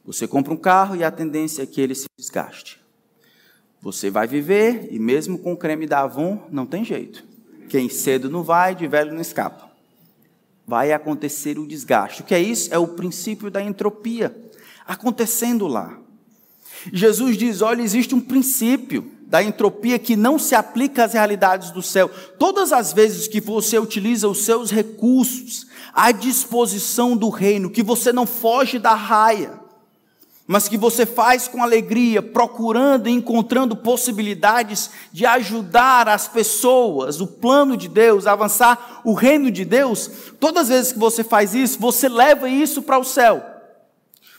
[0.04, 2.79] Você compra um carro e a tendência é que ele se desgaste.
[3.80, 7.24] Você vai viver e mesmo com creme da Avon não tem jeito.
[7.68, 9.70] Quem cedo não vai, de velho não escapa
[10.70, 12.22] vai acontecer o desgaste.
[12.22, 12.72] O que é isso?
[12.72, 14.32] É o princípio da entropia
[14.86, 15.98] acontecendo lá.
[16.92, 21.82] Jesus diz: olha, existe um princípio da entropia que não se aplica às realidades do
[21.82, 22.08] céu.
[22.38, 28.12] Todas as vezes que você utiliza os seus recursos à disposição do reino, que você
[28.12, 29.59] não foge da raia,
[30.46, 37.26] mas que você faz com alegria, procurando e encontrando possibilidades de ajudar as pessoas, o
[37.26, 40.10] plano de Deus, avançar o reino de Deus,
[40.40, 43.44] todas as vezes que você faz isso, você leva isso para o céu.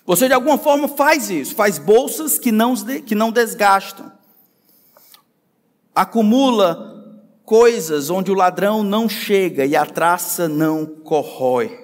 [0.05, 4.11] Você de alguma forma faz isso, faz bolsas que não, que não desgastam,
[5.95, 6.91] acumula
[7.45, 11.80] coisas onde o ladrão não chega e a traça não corrói.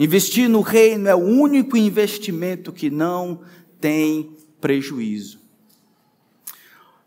[0.00, 3.40] Investir no reino é o único investimento que não
[3.78, 5.38] tem prejuízo.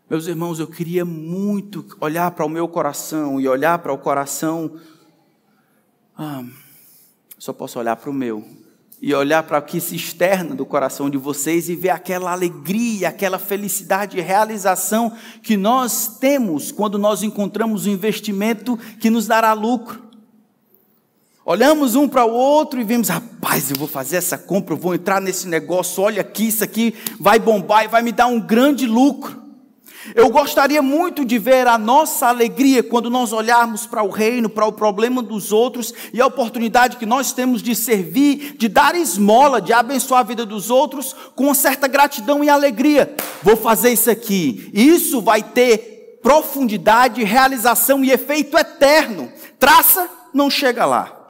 [0.08, 4.76] Meus irmãos, eu queria muito olhar para o meu coração e olhar para o coração.
[6.16, 6.44] Ah,
[7.36, 8.44] só posso olhar para o meu.
[9.02, 13.08] E olhar para o que se externa do coração de vocês e ver aquela alegria,
[13.08, 19.52] aquela felicidade e realização que nós temos quando nós encontramos um investimento que nos dará
[19.52, 20.13] lucro.
[21.46, 24.94] Olhamos um para o outro e vimos, rapaz, eu vou fazer essa compra, eu vou
[24.94, 28.86] entrar nesse negócio, olha aqui, isso aqui vai bombar e vai me dar um grande
[28.86, 29.42] lucro.
[30.14, 34.64] Eu gostaria muito de ver a nossa alegria quando nós olharmos para o reino, para
[34.64, 39.60] o problema dos outros e a oportunidade que nós temos de servir, de dar esmola,
[39.60, 43.14] de abençoar a vida dos outros com certa gratidão e alegria.
[43.42, 44.70] Vou fazer isso aqui.
[44.72, 49.30] Isso vai ter profundidade, realização e efeito eterno.
[49.58, 51.23] Traça, não chega lá.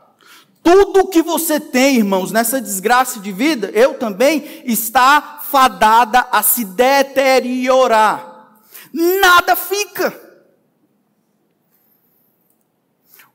[0.64, 6.64] Tudo que você tem, irmãos, nessa desgraça de vida, eu também, está fadada a se
[6.64, 8.62] deteriorar.
[8.90, 10.18] Nada fica.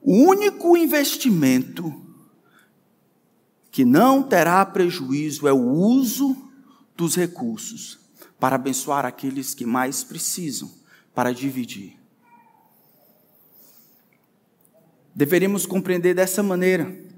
[0.02, 1.94] O único investimento
[3.70, 6.36] que não terá prejuízo é o uso
[6.98, 8.00] dos recursos
[8.40, 10.72] para abençoar aqueles que mais precisam,
[11.14, 11.96] para dividir.
[15.14, 17.09] Deveríamos compreender dessa maneira.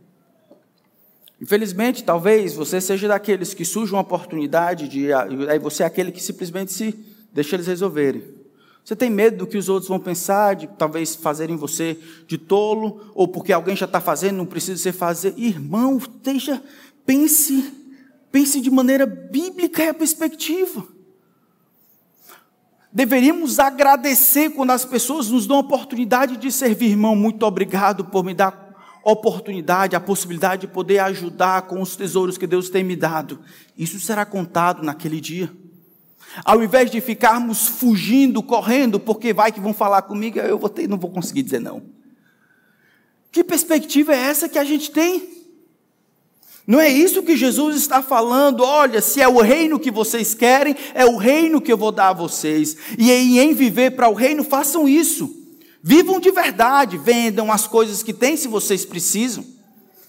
[1.41, 6.21] Infelizmente, talvez você seja daqueles que surge uma oportunidade de aí você é aquele que
[6.21, 6.95] simplesmente se
[7.33, 8.23] deixa eles resolverem.
[8.85, 13.11] Você tem medo do que os outros vão pensar, de talvez fazerem você de tolo,
[13.15, 15.33] ou porque alguém já está fazendo, não precisa você fazer.
[15.35, 16.61] Irmão, esteja,
[17.05, 17.73] pense,
[18.31, 20.87] pense de maneira bíblica a perspectiva.
[22.93, 27.15] Deveríamos agradecer quando as pessoas nos dão a oportunidade de servir, irmão.
[27.15, 28.70] Muito obrigado por me dar
[29.03, 33.39] oportunidade, a possibilidade de poder ajudar com os tesouros que Deus tem me dado.
[33.77, 35.51] Isso será contado naquele dia.
[36.45, 40.87] Ao invés de ficarmos fugindo, correndo, porque vai que vão falar comigo, eu vou ter,
[40.87, 41.83] não vou conseguir dizer não.
[43.31, 45.41] Que perspectiva é essa que a gente tem?
[46.65, 48.63] Não é isso que Jesus está falando.
[48.63, 52.09] Olha, se é o reino que vocês querem, é o reino que eu vou dar
[52.09, 52.77] a vocês.
[52.97, 55.40] E em viver para o reino, façam isso.
[55.83, 59.43] Vivam de verdade, vendam as coisas que têm se vocês precisam.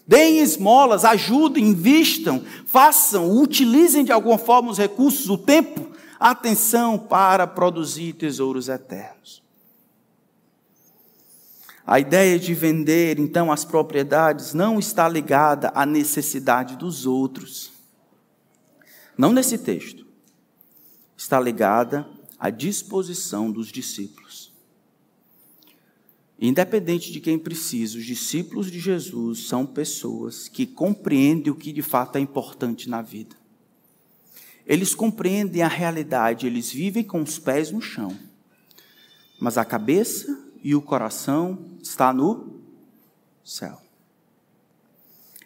[0.07, 6.99] Deem esmolas, ajudem, invistam, façam, utilizem de alguma forma os recursos, o tempo, a atenção
[6.99, 9.43] para produzir tesouros eternos.
[11.87, 17.73] A ideia de vender, então, as propriedades não está ligada à necessidade dos outros.
[19.17, 20.07] Não nesse texto.
[21.17, 22.07] Está ligada
[22.39, 24.22] à disposição dos discípulos.
[26.45, 31.83] Independente de quem precisa, os discípulos de Jesus são pessoas que compreendem o que de
[31.83, 33.37] fato é importante na vida.
[34.67, 38.19] Eles compreendem a realidade, eles vivem com os pés no chão.
[39.39, 42.61] Mas a cabeça e o coração está no
[43.45, 43.81] céu.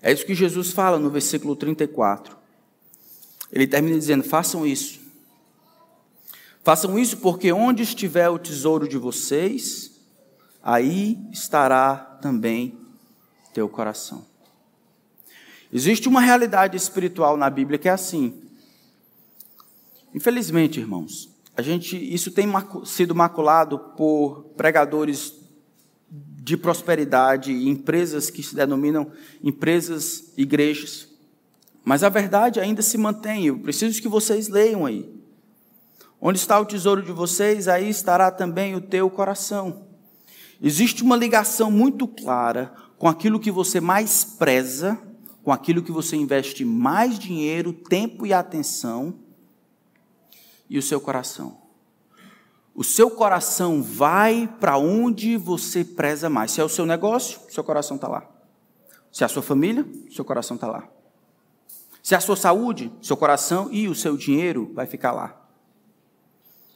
[0.01, 2.35] É isso que Jesus fala no versículo 34.
[3.53, 4.99] Ele termina dizendo: façam isso.
[6.65, 9.96] Façam isso porque onde estiver o tesouro de vocês,
[10.67, 12.77] aí estará também
[13.55, 14.27] teu coração.
[15.73, 18.43] Existe uma realidade espiritual na Bíblia que é assim.
[20.13, 22.49] Infelizmente, irmãos, a gente isso tem
[22.85, 25.35] sido maculado por pregadores
[26.11, 29.13] de prosperidade, empresas que se denominam
[29.45, 31.07] empresas igrejas.
[31.85, 33.47] Mas a verdade ainda se mantém.
[33.47, 35.09] Eu preciso que vocês leiam aí.
[36.21, 39.86] Onde está o tesouro de vocês, aí estará também o teu coração.
[40.61, 44.99] Existe uma ligação muito clara com aquilo que você mais preza,
[45.43, 49.15] com aquilo que você investe mais dinheiro, tempo e atenção,
[50.69, 51.59] e o seu coração.
[52.75, 56.51] O seu coração vai para onde você preza mais.
[56.51, 58.29] Se é o seu negócio, seu coração está lá.
[59.11, 60.87] Se é a sua família, seu coração está lá.
[62.03, 65.46] Se é a sua saúde, seu coração e o seu dinheiro vai ficar lá.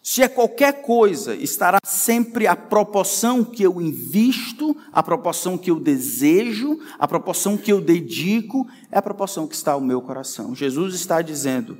[0.02, 5.78] Se é qualquer coisa, estará sempre a proporção que eu invisto, a proporção que eu
[5.78, 10.54] desejo, a proporção que eu dedico, é a proporção que está o meu coração.
[10.54, 11.76] Jesus está dizendo: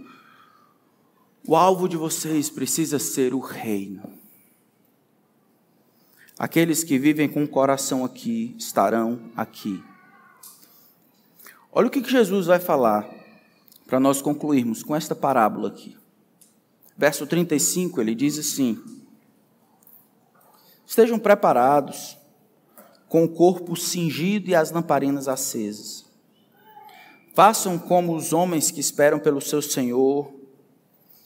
[1.46, 4.02] o alvo de vocês precisa ser o reino.
[6.38, 9.82] Aqueles que vivem com o coração aqui estarão aqui.
[11.72, 13.08] Olha o que Jesus vai falar
[13.86, 15.99] para nós concluirmos com esta parábola aqui.
[17.00, 18.78] Verso 35, ele diz assim:
[20.86, 22.18] Estejam preparados,
[23.08, 26.04] com o corpo cingido e as lamparinas acesas.
[27.34, 30.30] Façam como os homens que esperam pelo seu Senhor,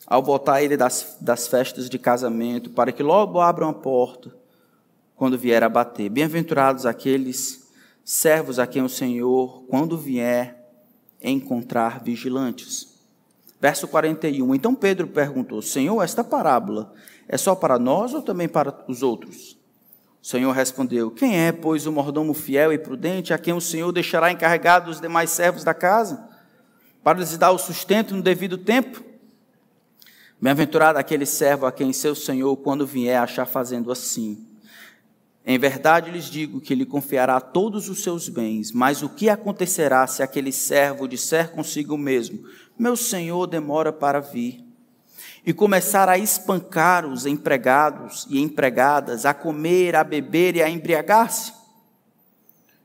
[0.07, 4.33] ao voltar ele das, das festas de casamento, para que logo abram a porta
[5.16, 6.09] quando vier a bater.
[6.09, 7.68] Bem-aventurados aqueles
[8.05, 10.70] servos a quem o Senhor, quando vier,
[11.20, 12.93] encontrar vigilantes.
[13.65, 14.55] Verso 41.
[14.55, 16.93] Então Pedro perguntou: Senhor, esta parábola
[17.27, 19.57] é só para nós ou também para os outros?
[20.23, 23.91] O Senhor respondeu: Quem é, pois, o mordomo fiel e prudente a quem o Senhor
[23.91, 26.29] deixará encarregado os demais servos da casa,
[27.03, 29.03] para lhes dar o sustento no devido tempo?
[30.39, 34.47] Bem-aventurado aquele servo a quem seu Senhor, quando vier, achar fazendo assim.
[35.47, 40.07] Em verdade lhes digo que ele confiará todos os seus bens, mas o que acontecerá
[40.07, 42.47] se aquele servo disser consigo mesmo:
[42.78, 44.64] Meu senhor demora para vir?
[45.45, 51.53] E começar a espancar os empregados e empregadas, a comer, a beber e a embriagar-se?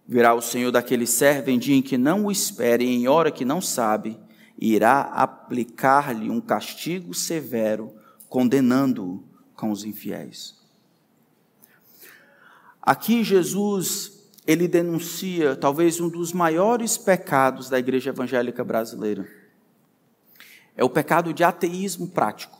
[0.05, 3.31] Virá o senhor daquele servo em dia em que não o espere, e em hora
[3.31, 4.19] que não sabe,
[4.57, 7.93] e irá aplicar-lhe um castigo severo,
[8.27, 9.23] condenando-o
[9.55, 10.58] com os infiéis.
[12.81, 19.27] Aqui Jesus ele denuncia talvez um dos maiores pecados da igreja evangélica brasileira.
[20.75, 22.57] É o pecado de ateísmo prático.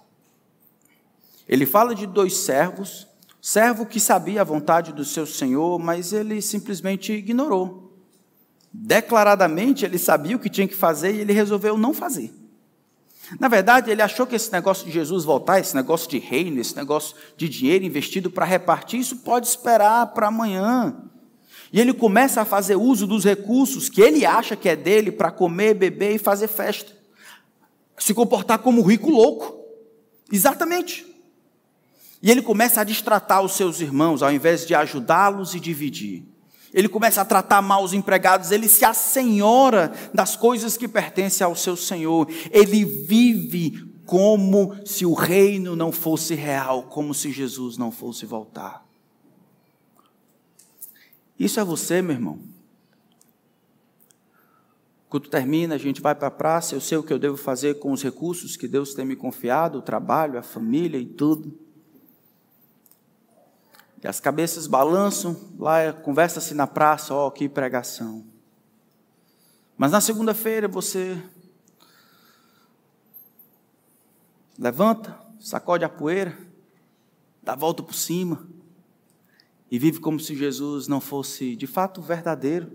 [1.48, 3.08] Ele fala de dois servos,
[3.42, 7.92] servo que sabia a vontade do seu senhor, mas ele simplesmente ignorou.
[8.72, 12.32] Declaradamente ele sabia o que tinha que fazer e ele resolveu não fazer.
[13.38, 16.76] Na verdade, ele achou que esse negócio de Jesus voltar, esse negócio de reino, esse
[16.76, 20.96] negócio de dinheiro investido para repartir, isso pode esperar para amanhã.
[21.72, 25.32] E ele começa a fazer uso dos recursos que ele acha que é dele para
[25.32, 26.92] comer, beber e fazer festa.
[27.98, 29.60] Se comportar como rico louco.
[30.32, 31.06] Exatamente.
[32.22, 36.26] E ele começa a distratar os seus irmãos, ao invés de ajudá-los e dividir.
[36.74, 41.56] Ele começa a tratar mal os empregados, ele se assenhora das coisas que pertencem ao
[41.56, 42.28] seu Senhor.
[42.52, 48.86] Ele vive como se o reino não fosse real, como se Jesus não fosse voltar.
[51.38, 52.40] Isso é você, meu irmão.
[55.08, 57.80] Quando termina, a gente vai para a praça, eu sei o que eu devo fazer
[57.80, 61.58] com os recursos que Deus tem me confiado, o trabalho, a família e tudo.
[64.02, 68.26] E as cabeças balançam, lá conversa-se na praça, ó, oh, que pregação.
[69.78, 71.22] Mas na segunda-feira você
[74.58, 76.38] levanta, sacode a poeira,
[77.42, 78.48] dá a volta por cima
[79.72, 82.72] e vive como se Jesus não fosse de fato verdadeiro,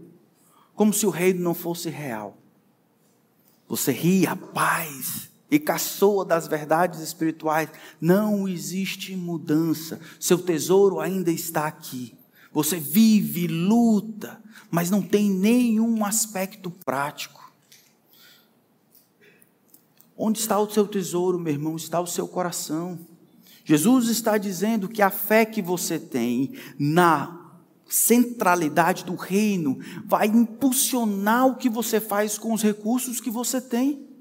[0.74, 2.38] como se o reino não fosse real.
[3.66, 7.68] Você ri, a paz, e caçoa das verdades espirituais,
[8.00, 10.00] não existe mudança.
[10.18, 12.18] Seu tesouro ainda está aqui.
[12.52, 17.52] Você vive, luta, mas não tem nenhum aspecto prático.
[20.18, 21.76] Onde está o seu tesouro, meu irmão?
[21.76, 22.98] Está o seu coração.
[23.64, 27.52] Jesus está dizendo que a fé que você tem na
[27.88, 34.13] centralidade do reino vai impulsionar o que você faz com os recursos que você tem.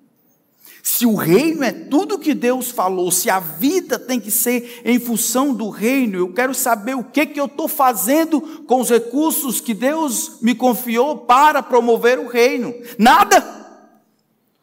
[0.86, 5.00] Se o reino é tudo que Deus falou, se a vida tem que ser em
[5.00, 9.62] função do reino, eu quero saber o que, que eu estou fazendo com os recursos
[9.62, 12.76] que Deus me confiou para promover o reino.
[13.00, 13.42] Nada!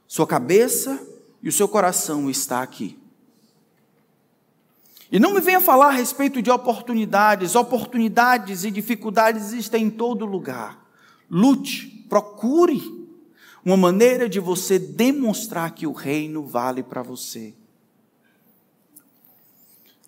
[0.07, 1.01] Sua cabeça
[1.43, 2.99] e o seu coração está aqui.
[5.11, 7.55] E não me venha falar a respeito de oportunidades.
[7.55, 10.85] Oportunidades e dificuldades existem em todo lugar.
[11.31, 13.00] Lute, procure
[13.65, 17.55] uma maneira de você demonstrar que o reino vale para você.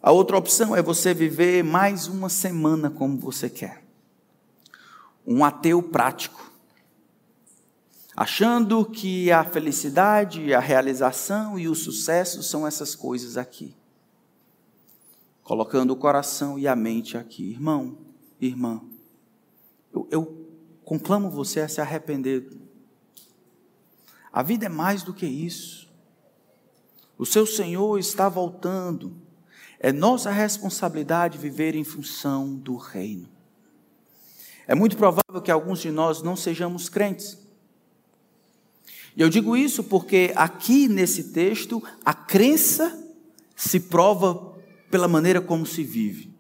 [0.03, 3.85] A outra opção é você viver mais uma semana como você quer.
[5.25, 6.51] Um ateu prático.
[8.17, 13.77] Achando que a felicidade, a realização e o sucesso são essas coisas aqui.
[15.45, 17.51] Colocando o coração e a mente aqui.
[17.51, 17.97] Irmão,
[18.41, 18.83] irmã,
[19.95, 20.47] eu, eu
[20.85, 22.51] conclamo você a se arrepender
[24.33, 25.89] a vida é mais do que isso.
[27.19, 29.15] O seu Senhor está voltando.
[29.79, 33.29] É nossa responsabilidade viver em função do reino.
[34.67, 37.39] É muito provável que alguns de nós não sejamos crentes.
[39.15, 42.99] E eu digo isso porque aqui nesse texto a crença
[43.55, 44.57] se prova
[44.91, 46.32] pela maneira como se vive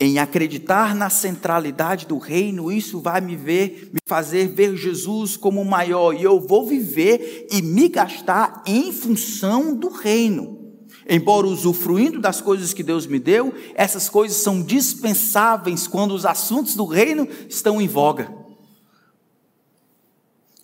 [0.00, 5.64] em acreditar na centralidade do reino, isso vai me ver, me fazer ver Jesus como
[5.64, 10.58] maior, e eu vou viver e me gastar em função do reino.
[11.08, 16.74] Embora usufruindo das coisas que Deus me deu, essas coisas são dispensáveis quando os assuntos
[16.74, 18.43] do reino estão em voga.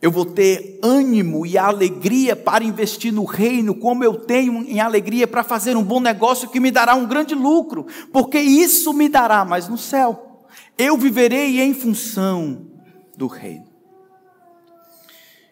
[0.02, 5.28] Eu vou ter ânimo e alegria para investir no reino, como eu tenho em alegria
[5.28, 9.44] para fazer um bom negócio que me dará um grande lucro, porque isso me dará,
[9.44, 10.46] mas no céu,
[10.78, 12.66] eu viverei em função
[13.14, 13.68] do reino.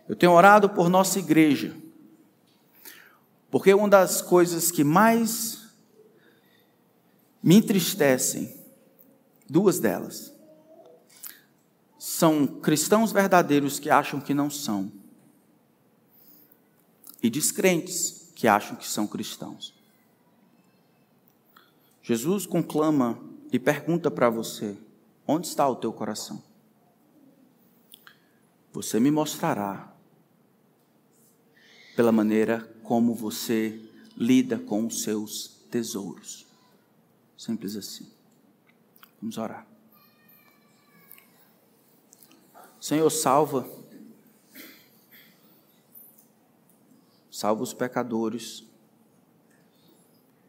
[0.08, 1.76] Eu tenho orado por nossa igreja,
[3.50, 5.68] porque uma das coisas que mais
[7.42, 8.56] me entristecem,
[9.46, 10.32] duas delas,
[11.98, 14.92] são cristãos verdadeiros que acham que não são,
[17.22, 19.74] e descrentes que acham que são cristãos.
[22.02, 23.20] Jesus conclama
[23.52, 24.76] e pergunta para você:
[25.26, 26.42] onde está o teu coração?
[28.72, 29.92] Você me mostrará
[31.96, 33.82] pela maneira como você
[34.16, 36.46] lida com os seus tesouros.
[37.36, 38.10] Simples assim.
[39.20, 39.67] Vamos orar.
[42.88, 43.68] Senhor, salva.
[47.30, 48.64] Salva os pecadores.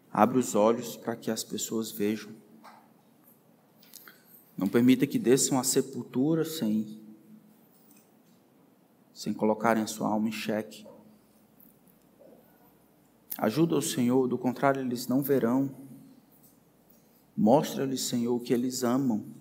[0.09, 2.31] Abre os olhos para que as pessoas vejam.
[4.57, 7.01] Não permita que desçam à sepultura sem,
[9.13, 10.87] sem colocarem a sua alma em xeque.
[13.37, 15.69] Ajuda o Senhor, do contrário, eles não verão.
[17.35, 19.38] Mostra-lhes, Senhor, que eles amam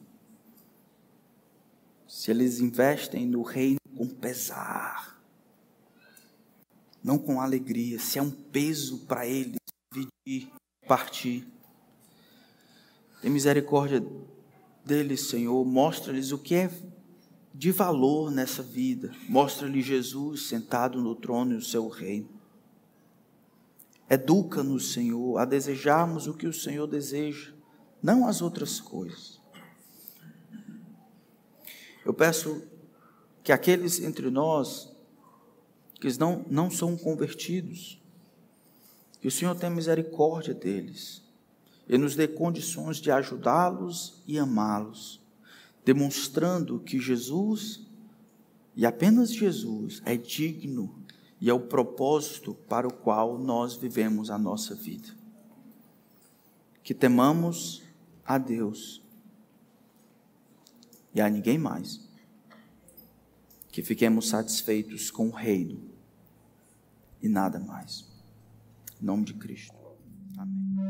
[2.09, 5.23] se eles investem no reino com pesar,
[7.05, 9.57] não com alegria, se é um peso para eles
[9.93, 10.51] dividir,
[10.87, 11.47] partir.
[13.21, 14.05] Tem misericórdia
[14.85, 16.71] deles, Senhor, mostra-lhes o que é
[17.55, 22.29] de valor nessa vida, mostra-lhes Jesus sentado no trono e o seu reino.
[24.09, 27.53] Educa-nos, Senhor, a desejarmos o que o Senhor deseja,
[28.03, 29.38] não as outras coisas.
[32.09, 32.63] Eu peço
[33.45, 34.91] que aqueles entre nós
[36.01, 38.01] que não, não são convertidos,
[39.21, 41.23] que o Senhor tenha misericórdia deles
[41.87, 45.21] e nos dê condições de ajudá-los e amá-los,
[45.85, 47.87] demonstrando que Jesus,
[48.75, 51.05] e apenas Jesus, é digno
[51.39, 55.11] e é o propósito para o qual nós vivemos a nossa vida.
[56.83, 57.83] Que temamos
[58.25, 59.03] a Deus
[61.19, 62.01] e a ninguém mais.
[63.71, 65.91] Que fiquemos satisfeitos com o reino
[67.21, 68.07] e nada mais.
[69.01, 69.75] Em nome de Cristo.
[70.37, 70.88] Amém.